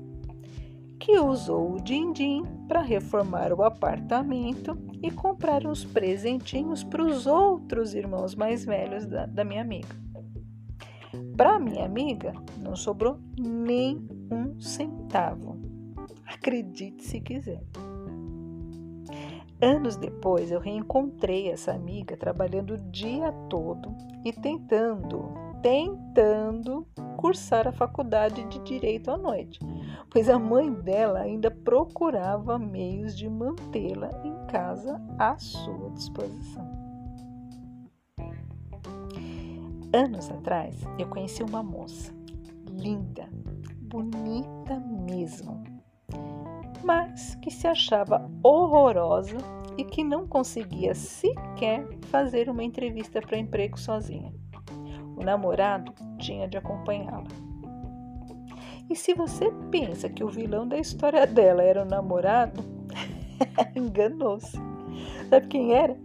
Que 0.99 1.19
usou 1.19 1.75
o 1.75 1.81
din-din 1.81 2.43
para 2.67 2.81
reformar 2.81 3.53
o 3.53 3.63
apartamento 3.63 4.77
e 5.01 5.11
comprar 5.11 5.65
uns 5.65 5.85
presentinhos 5.85 6.83
para 6.83 7.03
os 7.03 7.27
outros 7.27 7.93
irmãos 7.93 8.33
mais 8.33 8.65
velhos 8.65 9.05
da, 9.05 9.25
da 9.25 9.43
minha 9.43 9.61
amiga. 9.61 9.95
Para 11.35 11.59
minha 11.59 11.85
amiga, 11.85 12.33
não 12.57 12.75
sobrou 12.75 13.19
nem 13.39 14.07
um 14.31 14.59
centavo. 14.59 15.55
Acredite 16.25 17.03
se 17.03 17.21
quiser. 17.21 17.63
Anos 19.61 19.95
depois, 19.95 20.51
eu 20.51 20.59
reencontrei 20.59 21.49
essa 21.49 21.71
amiga 21.71 22.15
trabalhando 22.15 22.75
o 22.75 22.77
dia 22.91 23.31
todo 23.49 23.95
e 24.23 24.31
tentando, 24.31 25.33
tentando 25.63 26.87
cursar 27.17 27.67
a 27.67 27.71
faculdade 27.71 28.43
de 28.43 28.59
direito 28.59 29.09
à 29.09 29.17
noite, 29.17 29.59
pois 30.11 30.29
a 30.29 30.37
mãe 30.37 30.71
dela 30.71 31.21
ainda 31.21 31.49
procurava 31.49 32.59
meios 32.59 33.17
de 33.17 33.27
mantê-la 33.27 34.11
em 34.23 34.45
casa 34.45 35.01
à 35.17 35.35
sua 35.39 35.89
disposição. 35.89 36.67
Anos 39.91 40.29
atrás, 40.29 40.75
eu 40.99 41.07
conheci 41.07 41.41
uma 41.41 41.63
moça 41.63 42.13
linda, 42.69 43.27
bonita 43.81 44.79
mesmo 44.79 45.76
mas 46.83 47.35
que 47.35 47.51
se 47.51 47.67
achava 47.67 48.29
horrorosa 48.43 49.37
e 49.77 49.83
que 49.83 50.03
não 50.03 50.27
conseguia 50.27 50.93
sequer 50.95 51.87
fazer 52.09 52.49
uma 52.49 52.63
entrevista 52.63 53.21
para 53.21 53.37
emprego 53.37 53.79
sozinha. 53.79 54.33
O 55.15 55.23
namorado 55.23 55.93
tinha 56.17 56.47
de 56.47 56.57
acompanhá-la. 56.57 57.27
E 58.89 58.95
se 58.95 59.13
você 59.13 59.51
pensa 59.69 60.09
que 60.09 60.23
o 60.23 60.29
vilão 60.29 60.67
da 60.67 60.77
história 60.77 61.27
dela 61.27 61.61
era 61.61 61.83
o 61.83 61.87
namorado, 61.87 62.63
enganou-se. 63.75 64.57
Sabe 65.29 65.47
quem 65.47 65.73
era? 65.73 65.97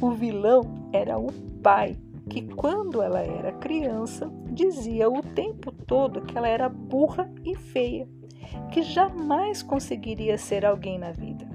O 0.00 0.10
vilão 0.12 0.88
era 0.92 1.18
o 1.18 1.30
pai, 1.62 1.96
que 2.30 2.42
quando 2.54 3.02
ela 3.02 3.20
era 3.20 3.52
criança 3.52 4.30
dizia 4.50 5.08
o 5.08 5.22
tempo 5.22 5.70
todo 5.72 6.22
que 6.22 6.36
ela 6.36 6.48
era 6.48 6.68
burra 6.68 7.30
e 7.44 7.54
feia 7.54 8.08
que 8.70 8.82
jamais 8.82 9.62
conseguiria 9.62 10.38
ser 10.38 10.64
alguém 10.64 10.98
na 10.98 11.12
vida. 11.12 11.46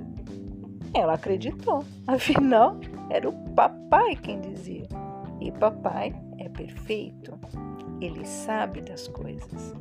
Ela 0.93 1.13
acreditou, 1.13 1.83
afinal, 2.05 2.77
era 3.10 3.27
o 3.27 3.33
papai 3.53 4.15
quem 4.15 4.39
dizia. 4.41 4.88
E 5.39 5.51
papai 5.51 6.13
é 6.39 6.49
perfeito, 6.49 7.38
ele 8.01 8.25
sabe 8.25 8.81
das 8.81 9.07
coisas. 9.07 9.73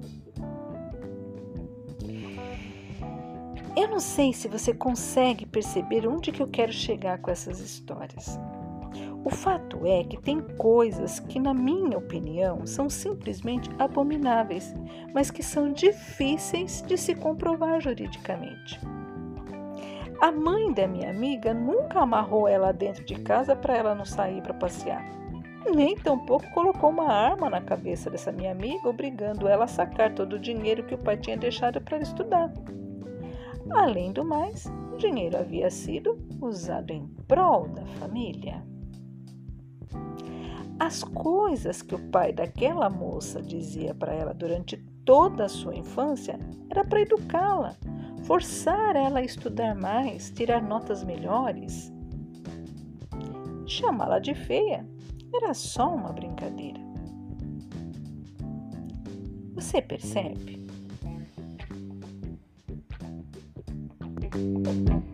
Eu 3.77 3.89
não 3.89 4.01
sei 4.01 4.33
se 4.33 4.49
você 4.49 4.73
consegue 4.73 5.45
perceber 5.45 6.07
onde 6.09 6.33
que 6.33 6.43
eu 6.43 6.49
quero 6.49 6.73
chegar 6.73 7.19
com 7.19 7.31
essas 7.31 7.61
histórias. 7.61 8.39
O 9.27 9.31
fato 9.31 9.85
é 9.85 10.05
que 10.05 10.17
tem 10.17 10.41
coisas 10.41 11.19
que, 11.19 11.41
na 11.41 11.53
minha 11.53 11.99
opinião, 11.99 12.65
são 12.65 12.89
simplesmente 12.89 13.69
abomináveis, 13.77 14.73
mas 15.13 15.33
que 15.33 15.43
são 15.43 15.73
difíceis 15.73 16.81
de 16.87 16.97
se 16.97 17.13
comprovar 17.13 17.81
juridicamente. 17.81 18.79
A 20.21 20.31
mãe 20.31 20.73
da 20.73 20.87
minha 20.87 21.11
amiga 21.11 21.53
nunca 21.53 22.03
amarrou 22.03 22.47
ela 22.47 22.71
dentro 22.71 23.05
de 23.05 23.17
casa 23.17 23.57
para 23.57 23.77
ela 23.77 23.97
não 23.97 24.05
sair 24.05 24.41
para 24.43 24.55
passear. 24.55 25.05
Nem 25.75 25.97
tampouco 25.97 26.49
colocou 26.55 26.91
uma 26.91 27.13
arma 27.13 27.51
na 27.51 27.61
cabeça 27.61 28.09
dessa 28.09 28.31
minha 28.31 28.53
amiga, 28.53 28.89
obrigando 28.89 29.49
ela 29.49 29.65
a 29.65 29.67
sacar 29.67 30.15
todo 30.15 30.35
o 30.35 30.39
dinheiro 30.39 30.85
que 30.85 30.95
o 30.95 30.99
pai 30.99 31.17
tinha 31.17 31.37
deixado 31.37 31.81
para 31.81 31.99
estudar. 31.99 32.53
Além 33.73 34.13
do 34.13 34.25
mais, 34.25 34.67
o 34.93 34.97
dinheiro 34.97 35.37
havia 35.37 35.69
sido 35.69 36.17
usado 36.41 36.93
em 36.93 37.09
prol 37.27 37.67
da 37.71 37.85
família. 37.99 38.76
As 40.79 41.03
coisas 41.03 41.81
que 41.81 41.95
o 41.95 42.11
pai 42.11 42.33
daquela 42.33 42.91
moça 42.91 43.41
dizia 43.41 43.95
para 43.95 44.13
ela 44.13 44.35
durante 44.35 44.77
toda 45.07 45.47
a 45.47 45.49
sua 45.49 45.75
infância 45.75 46.39
era 46.71 46.85
para 46.85 47.01
educá-la, 47.01 47.75
forçar 48.25 48.95
ela 48.95 49.21
a 49.21 49.25
estudar 49.25 49.75
mais, 49.75 50.31
tirar 50.31 50.63
notas 50.63 51.03
melhores. 51.03 51.91
Chamá-la 53.67 54.19
de 54.19 54.35
feia 54.35 54.87
era 55.35 55.55
só 55.55 55.95
uma 55.95 56.13
brincadeira. 56.13 56.81
Você 59.55 59.81
percebe? 59.81 60.67
Música 64.37 65.07